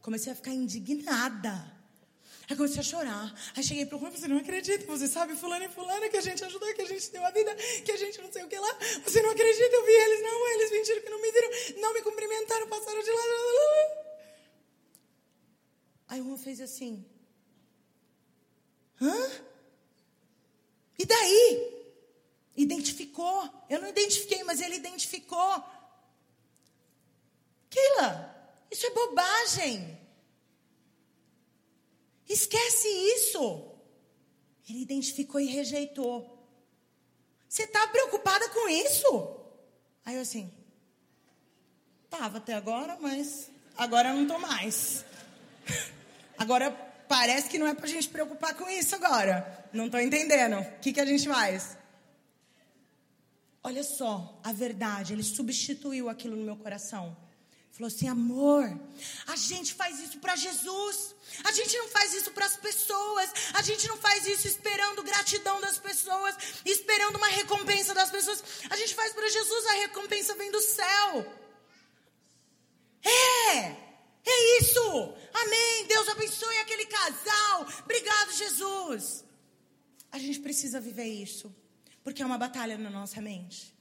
Comecei 0.00 0.32
a 0.32 0.36
ficar 0.36 0.52
indignada. 0.52 1.80
Aí 2.48 2.56
comecei 2.56 2.80
a 2.80 2.82
chorar. 2.82 3.32
Aí 3.54 3.62
cheguei 3.62 3.86
pro 3.86 3.96
Juan 3.98 4.08
e 4.08 4.12
falei, 4.12 4.28
não 4.30 4.38
acredito, 4.38 4.84
você 4.86 5.06
sabe 5.06 5.36
fulano 5.36 5.64
e 5.64 5.68
fulana 5.68 6.08
que 6.08 6.16
a 6.16 6.20
gente 6.20 6.44
ajudou, 6.44 6.74
que 6.74 6.82
a 6.82 6.86
gente 6.86 7.10
deu 7.12 7.24
a 7.24 7.30
vida, 7.30 7.54
que 7.84 7.92
a 7.92 7.96
gente 7.96 8.20
não 8.20 8.32
sei 8.32 8.42
o 8.42 8.48
que 8.48 8.58
lá. 8.58 8.76
Você 9.04 9.22
não 9.22 9.30
acredita, 9.30 9.72
eu 9.72 9.86
vi 9.86 9.92
eles, 9.92 10.22
não, 10.22 10.48
eles 10.48 10.70
mentiram 10.72 11.00
que 11.00 11.10
não 11.10 11.22
me 11.22 11.30
viram, 11.30 11.80
não 11.80 11.94
me 11.94 12.02
cumprimentaram, 12.02 12.66
passaram 12.66 13.02
de 13.02 13.10
lado. 13.10 13.30
Aí 16.08 16.20
o 16.20 16.24
Juan 16.24 16.36
fez 16.38 16.60
assim. 16.60 17.04
Hã? 19.00 19.30
E 20.98 21.06
daí? 21.06 21.86
Identificou. 22.56 23.48
Eu 23.68 23.80
não 23.80 23.88
identifiquei, 23.90 24.42
mas 24.42 24.60
ele 24.60 24.74
identificou. 24.74 25.64
Keila, 27.70 28.39
isso 28.70 28.86
é 28.86 28.90
bobagem. 28.90 29.98
Esquece 32.28 32.88
isso. 32.88 33.72
Ele 34.68 34.82
identificou 34.82 35.40
e 35.40 35.46
rejeitou. 35.46 36.38
Você 37.48 37.64
está 37.64 37.88
preocupada 37.88 38.48
com 38.50 38.68
isso? 38.68 39.36
Aí 40.04 40.14
eu 40.14 40.22
assim, 40.22 40.52
tava 42.08 42.38
até 42.38 42.54
agora, 42.54 42.96
mas 43.00 43.50
agora 43.76 44.10
eu 44.10 44.14
não 44.14 44.22
estou 44.22 44.38
mais. 44.38 45.04
Agora 46.38 46.70
parece 47.06 47.50
que 47.50 47.58
não 47.58 47.66
é 47.66 47.74
para 47.74 47.84
a 47.84 47.88
gente 47.88 48.08
preocupar 48.08 48.54
com 48.54 48.66
isso 48.70 48.94
agora. 48.94 49.68
Não 49.74 49.86
estou 49.86 50.00
entendendo. 50.00 50.58
O 50.58 50.78
que, 50.78 50.90
que 50.90 51.00
a 51.00 51.04
gente 51.04 51.28
faz? 51.28 51.76
Olha 53.62 53.82
só, 53.82 54.40
a 54.42 54.50
verdade, 54.50 55.12
ele 55.12 55.22
substituiu 55.22 56.08
aquilo 56.08 56.34
no 56.34 56.44
meu 56.44 56.56
coração. 56.56 57.14
Falou 57.72 57.88
assim: 57.88 58.08
amor, 58.08 58.64
a 59.26 59.36
gente 59.36 59.74
faz 59.74 60.00
isso 60.00 60.18
para 60.18 60.36
Jesus. 60.36 61.14
A 61.44 61.52
gente 61.52 61.76
não 61.78 61.88
faz 61.88 62.12
isso 62.12 62.30
para 62.32 62.46
as 62.46 62.56
pessoas. 62.56 63.30
A 63.54 63.62
gente 63.62 63.86
não 63.88 63.96
faz 63.96 64.26
isso 64.26 64.46
esperando 64.46 65.02
gratidão 65.02 65.60
das 65.60 65.78
pessoas, 65.78 66.34
esperando 66.64 67.16
uma 67.16 67.28
recompensa 67.28 67.94
das 67.94 68.10
pessoas. 68.10 68.42
A 68.68 68.76
gente 68.76 68.94
faz 68.94 69.12
para 69.12 69.28
Jesus, 69.28 69.66
a 69.66 69.72
recompensa 69.72 70.34
vem 70.34 70.50
do 70.50 70.60
céu. 70.60 71.40
É, 73.02 73.56
é 74.26 74.60
isso. 74.60 75.14
Amém. 75.32 75.86
Deus 75.86 76.08
abençoe 76.08 76.58
aquele 76.58 76.86
casal. 76.86 77.66
Obrigado, 77.84 78.32
Jesus. 78.32 79.24
A 80.12 80.18
gente 80.18 80.40
precisa 80.40 80.80
viver 80.80 81.06
isso, 81.06 81.54
porque 82.02 82.22
é 82.22 82.26
uma 82.26 82.36
batalha 82.36 82.76
na 82.76 82.90
nossa 82.90 83.20
mente. 83.20 83.79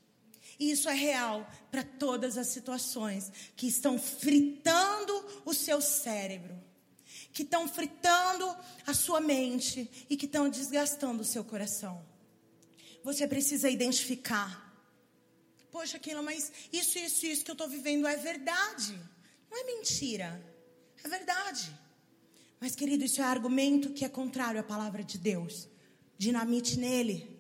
E 0.60 0.72
isso 0.72 0.90
é 0.90 0.94
real 0.94 1.50
para 1.72 1.84
todas 1.84 2.38
as 2.38 2.48
situações 2.48 3.32
que 3.56 3.66
estão 3.66 3.98
fritando 3.98 5.42
o 5.46 5.54
seu 5.54 5.80
cérebro, 5.80 6.54
que 7.32 7.44
estão 7.44 7.66
fritando 7.66 8.54
a 8.86 8.94
sua 8.94 9.22
mente 9.22 9.90
e 10.10 10.18
que 10.18 10.26
estão 10.26 10.50
desgastando 10.50 11.22
o 11.22 11.26
seu 11.26 11.46
coração. 11.46 12.06
Você 13.04 13.26
precisa 13.26 13.70
identificar. 13.70 14.68
Poxa, 15.72 15.98
Keila, 15.98 16.22
mas 16.22 16.52
isso, 16.74 17.00
isso, 17.00 17.26
isso 17.26 17.46
que 17.46 17.52
eu 17.52 17.54
estou 17.54 17.70
vivendo 17.70 18.06
é 18.06 18.18
verdade. 18.18 19.00
Não 19.50 19.58
é 19.58 19.64
mentira. 19.64 20.44
É 21.02 21.08
verdade. 21.08 21.74
Mas, 22.60 22.76
querido, 22.76 23.06
isso 23.06 23.22
é 23.22 23.24
argumento 23.24 23.92
que 23.92 24.04
é 24.04 24.10
contrário 24.10 24.60
à 24.60 24.64
palavra 24.64 25.02
de 25.04 25.18
Deus. 25.18 25.70
Dinamite 26.18 26.78
nele 26.78 27.39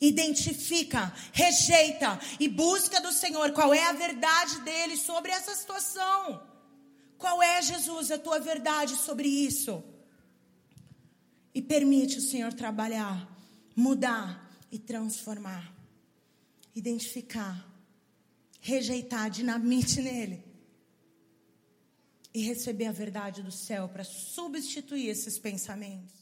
identifica, 0.00 1.12
rejeita 1.32 2.18
e 2.38 2.48
busca 2.48 3.00
do 3.00 3.12
Senhor 3.12 3.52
qual 3.52 3.74
é 3.74 3.86
a 3.86 3.92
verdade 3.92 4.60
dele 4.62 4.96
sobre 4.96 5.30
essa 5.30 5.54
situação. 5.54 6.42
Qual 7.18 7.42
é, 7.42 7.60
Jesus, 7.60 8.10
a 8.10 8.18
tua 8.18 8.40
verdade 8.40 8.96
sobre 8.96 9.28
isso? 9.28 9.84
E 11.54 11.60
permite 11.60 12.16
o 12.16 12.22
Senhor 12.22 12.52
trabalhar, 12.54 13.28
mudar 13.76 14.50
e 14.72 14.78
transformar. 14.78 15.70
Identificar, 16.74 17.68
rejeitar, 18.60 19.28
dinamite 19.28 20.00
nele. 20.00 20.42
E 22.32 22.42
receber 22.42 22.86
a 22.86 22.92
verdade 22.92 23.42
do 23.42 23.52
céu 23.52 23.88
para 23.88 24.04
substituir 24.04 25.08
esses 25.08 25.38
pensamentos. 25.38 26.19